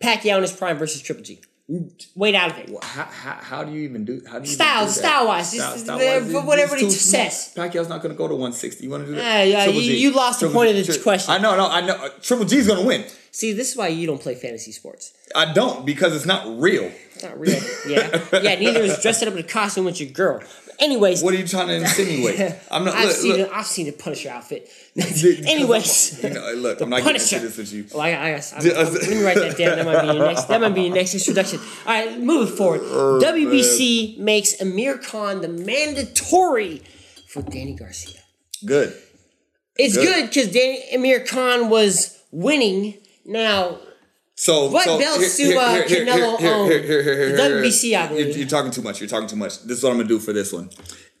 [0.00, 1.40] Pacquiao in his prime versus Triple G.
[2.14, 2.70] Wait out of it.
[2.84, 4.22] How, how, how do you even do?
[4.30, 5.08] How do you Style- even do that?
[5.08, 7.24] style-wise, just- Style-wise, whatever it's he too small.
[7.30, 7.52] says.
[7.56, 8.84] Pacquiao's not going to go to 160.
[8.84, 9.40] You want to do that?
[9.40, 10.78] Ah, yeah, Triple you- you lost the point G.
[10.80, 11.34] of the Tri- question.
[11.34, 11.94] I know, no, I know.
[11.96, 13.04] Uh, Triple G's going to win.
[13.32, 15.12] See, this is why you don't play fantasy sports.
[15.34, 16.90] I don't because it's not real.
[17.14, 17.60] It's not real.
[17.88, 18.22] Yeah.
[18.42, 20.40] Yeah, neither is dressing up in a costume with your girl.
[20.78, 22.54] Anyways, What are you trying to insinuate?
[22.70, 22.94] I'm not.
[22.94, 23.48] I've Look, seen look.
[23.48, 23.52] it.
[23.52, 24.68] I've seen the Punisher outfit.
[24.96, 27.36] Anyways, you know, look, I'm not getting Punisher.
[27.36, 27.86] into this with you.
[27.92, 29.76] Well, I, I, I, I, let me write that down.
[29.76, 30.44] That might be your next.
[30.44, 31.60] That might be your next introduction.
[31.86, 32.80] All right, moving forward.
[32.84, 36.82] Oh, WBC makes Amir Khan the mandatory
[37.26, 38.20] for Danny Garcia.
[38.64, 38.94] Good.
[39.76, 40.04] It's Good.
[40.06, 42.98] good because Danny Amir Khan was winning.
[43.24, 43.78] Now
[44.38, 46.70] So What so belts here- do, uh, here- here- Canelo here- own?
[46.70, 48.36] here- here- here- here- WBC, I You're, believe.
[48.36, 49.00] you're talking too much.
[49.00, 49.62] You're talking too much.
[49.62, 50.68] This is what I'm gonna do for this one.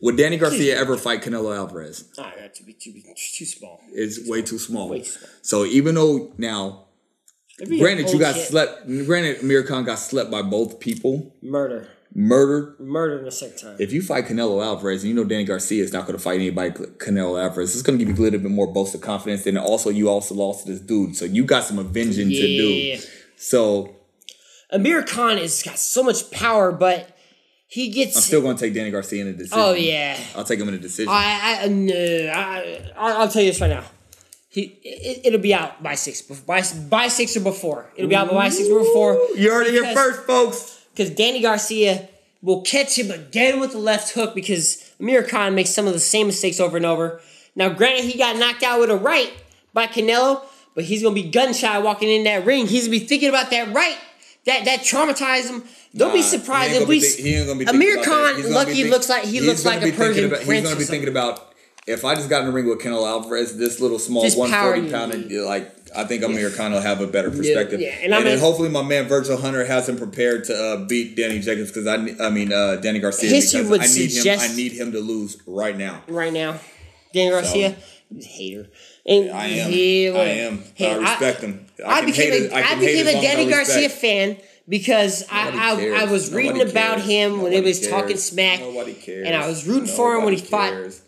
[0.02, 2.04] Would Danny Garcia ever fight Canelo Alvarez?
[2.18, 2.92] Ah, that's too, too,
[3.38, 3.80] too small.
[3.94, 4.90] It's way too small.
[4.90, 5.30] Way too small.
[5.40, 6.88] So even though now,
[7.78, 8.86] granted, you got slept.
[8.86, 11.88] Granted, Amir Khan got slept by both people, Murder.
[12.14, 12.78] Murdered.
[12.80, 13.76] Murder in the second time.
[13.78, 16.36] If you fight Canelo Alvarez, and you know Danny Garcia is not going to fight
[16.36, 19.46] anybody Canelo Alvarez, it's going to give you a little bit more boast of confidence.
[19.46, 22.98] And also, you also lost to this dude, so you got some avenging to do.
[23.36, 23.96] So
[24.70, 27.16] Amir Khan has got so much power, but
[27.68, 28.16] he gets.
[28.16, 29.58] I'm still going to take Danny Garcia in a decision.
[29.58, 30.18] oh yeah.
[30.34, 31.12] I'll take him in a decision.
[31.12, 33.84] I, I uh, no, I, I, I'll tell you this right now.
[34.48, 37.90] He, it, it'll be out by six, by, by six or before.
[37.94, 39.12] It'll be out by six or before.
[39.36, 40.75] you heard it here first, folks.
[40.96, 42.08] Because Danny Garcia
[42.42, 46.00] will catch him again with the left hook because Amir Khan makes some of the
[46.00, 47.20] same mistakes over and over.
[47.54, 49.30] Now, granted, he got knocked out with a right
[49.74, 50.42] by Canelo,
[50.74, 52.66] but he's gonna be gun shy walking in that ring.
[52.66, 53.96] He's gonna be thinking about that right.
[54.46, 55.64] That that traumatized him.
[55.94, 57.00] Don't Nah, be surprised if we.
[57.00, 58.02] thi- he ain't gonna be Amir.
[58.02, 60.64] Khan, He's lucky think- looks like he looks like a Persian about- He's prince.
[60.66, 61.52] gonna be thinking about
[61.86, 64.90] if I just got in the ring with Canelo Alvarez, this little small one forty
[64.90, 67.80] pounder, like I think Amir Khan will have a better perspective.
[67.80, 70.84] yeah, and and, I mean- hopefully my man Virgil Hunter has him prepared to uh,
[70.86, 71.94] beat Danny Jacobs because I,
[72.24, 74.52] I mean uh, Danny Garcia History would I need suggest- him.
[74.52, 76.02] I need him to lose right now.
[76.08, 76.58] right now.
[77.12, 77.76] Danny Garcia,
[78.18, 78.68] a hater.
[79.06, 79.70] And I am.
[79.70, 80.62] he- I am.
[80.74, 81.66] Hey, I respect him.
[81.86, 84.36] I I, became hate a, I I became a I Danny Garcia fan
[84.68, 86.10] because I, Nobody I, I cares.
[86.10, 87.08] was reading Nobody about cares.
[87.08, 87.90] him when he was cares.
[87.90, 89.26] talking smack, Nobody cares.
[89.26, 91.00] and I was rooting for him when he Nobody fought.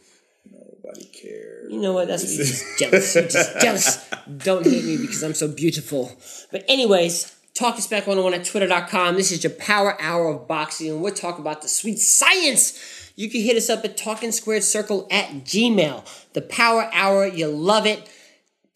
[1.70, 1.74] Cares.
[1.74, 1.74] Nobody cares.
[1.74, 2.08] You know what?
[2.08, 3.14] That's you're just jealous.
[3.14, 4.10] You're just jealous.
[4.44, 6.12] Don't hate me because I'm so beautiful.
[6.50, 9.16] But anyways, talk Talking Smack 101 at twitter.com.
[9.16, 13.12] This is your power hour of boxing, and we're talking about the sweet science.
[13.16, 16.06] You can hit us up at Talking Squared Circle at Gmail.
[16.34, 18.08] The power hour, you love it.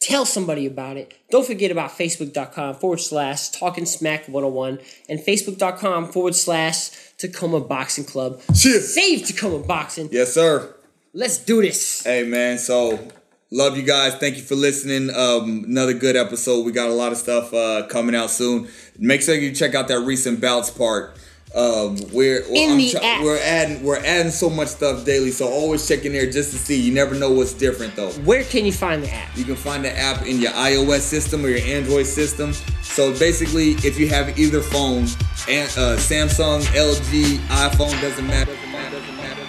[0.00, 1.14] Tell somebody about it.
[1.30, 8.04] Don't forget about facebook.com forward slash talking smack 101 and facebook.com forward slash Tacoma Boxing
[8.04, 8.40] Club.
[8.52, 8.82] Shit.
[8.82, 10.08] Save Tacoma Boxing.
[10.10, 10.74] Yes, sir.
[11.14, 12.02] Let's do this.
[12.04, 12.98] Hey man, so
[13.50, 14.14] love you guys.
[14.14, 15.14] Thank you for listening.
[15.14, 16.64] Um, another good episode.
[16.64, 18.68] We got a lot of stuff uh, coming out soon.
[18.98, 21.18] Make sure you check out that recent bouts part.
[21.54, 23.22] Um, we're In I'm the app.
[23.22, 25.32] we're adding we're adding so much stuff daily.
[25.32, 26.80] So always check in there just to see.
[26.80, 28.10] You never know what's different though.
[28.24, 29.36] Where can you find the app?
[29.36, 32.54] You can find the app in your iOS system or your Android system.
[32.80, 35.02] So basically, if you have either phone,
[35.46, 38.54] and uh, Samsung, LG, iPhone doesn't matter.
[38.54, 38.96] Doesn't matter.
[38.96, 39.42] Doesn't matter.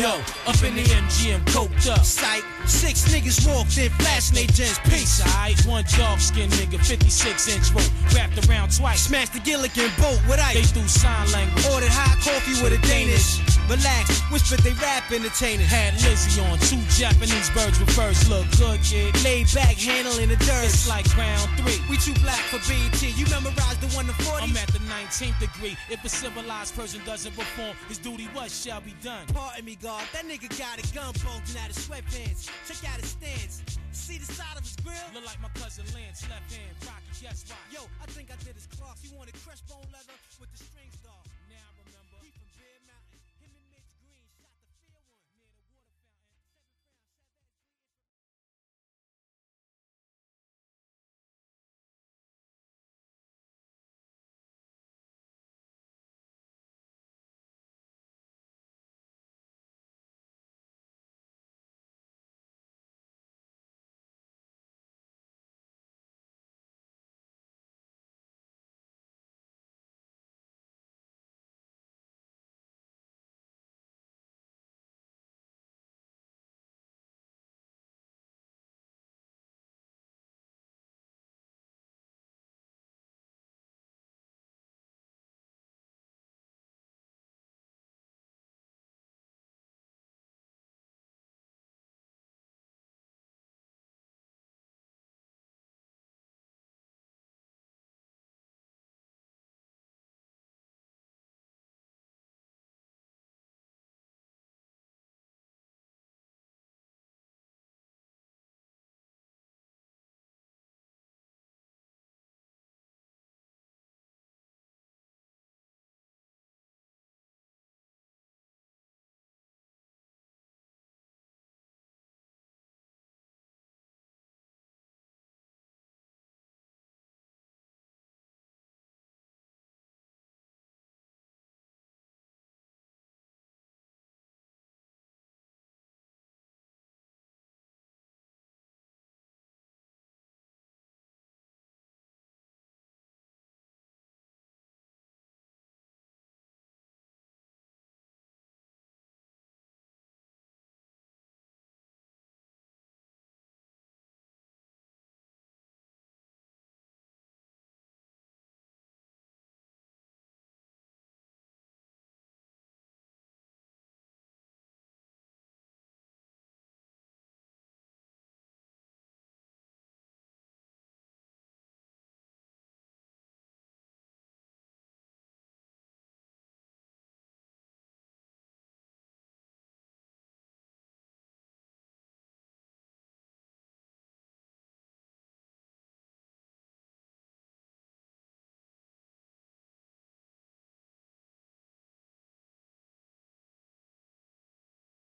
[0.00, 0.08] Yo,
[0.46, 2.02] up in the MGM, coked up.
[2.02, 2.42] Sight.
[2.66, 4.78] Six niggas walked in, flashing they gents.
[4.84, 5.20] Peace.
[5.20, 9.02] Alright, one dark skinned nigga, 56 inch rope, wrapped around twice.
[9.08, 10.54] Smashed the Gilligan boat with ice.
[10.54, 11.66] They threw sign language.
[11.72, 13.40] Ordered hot coffee with a Danish.
[13.70, 15.66] Relax, whispered they rap entertainers.
[15.66, 18.28] Had Lizzie on two Japanese birds with furs.
[18.28, 19.14] Look good, kid.
[19.22, 20.66] Laid back, handling the dirt.
[20.66, 21.78] It's like round three.
[21.88, 22.98] We too black for BET.
[23.00, 24.42] You memorized the one to 40?
[24.42, 25.76] I'm at the 19th degree.
[25.88, 29.26] If a civilized person doesn't perform, his duty what shall be done.
[29.32, 30.02] Pardon me, God.
[30.12, 32.50] That nigga got a gun bulging out his sweatpants.
[32.66, 33.62] Check out his stance.
[33.92, 34.94] See the side of his grill?
[35.14, 37.56] Look like my cousin Lance, left hand, Rocky, guess why?
[37.70, 39.02] Yo, I think I did his clocks.
[39.02, 40.14] He wanted crest bone leather.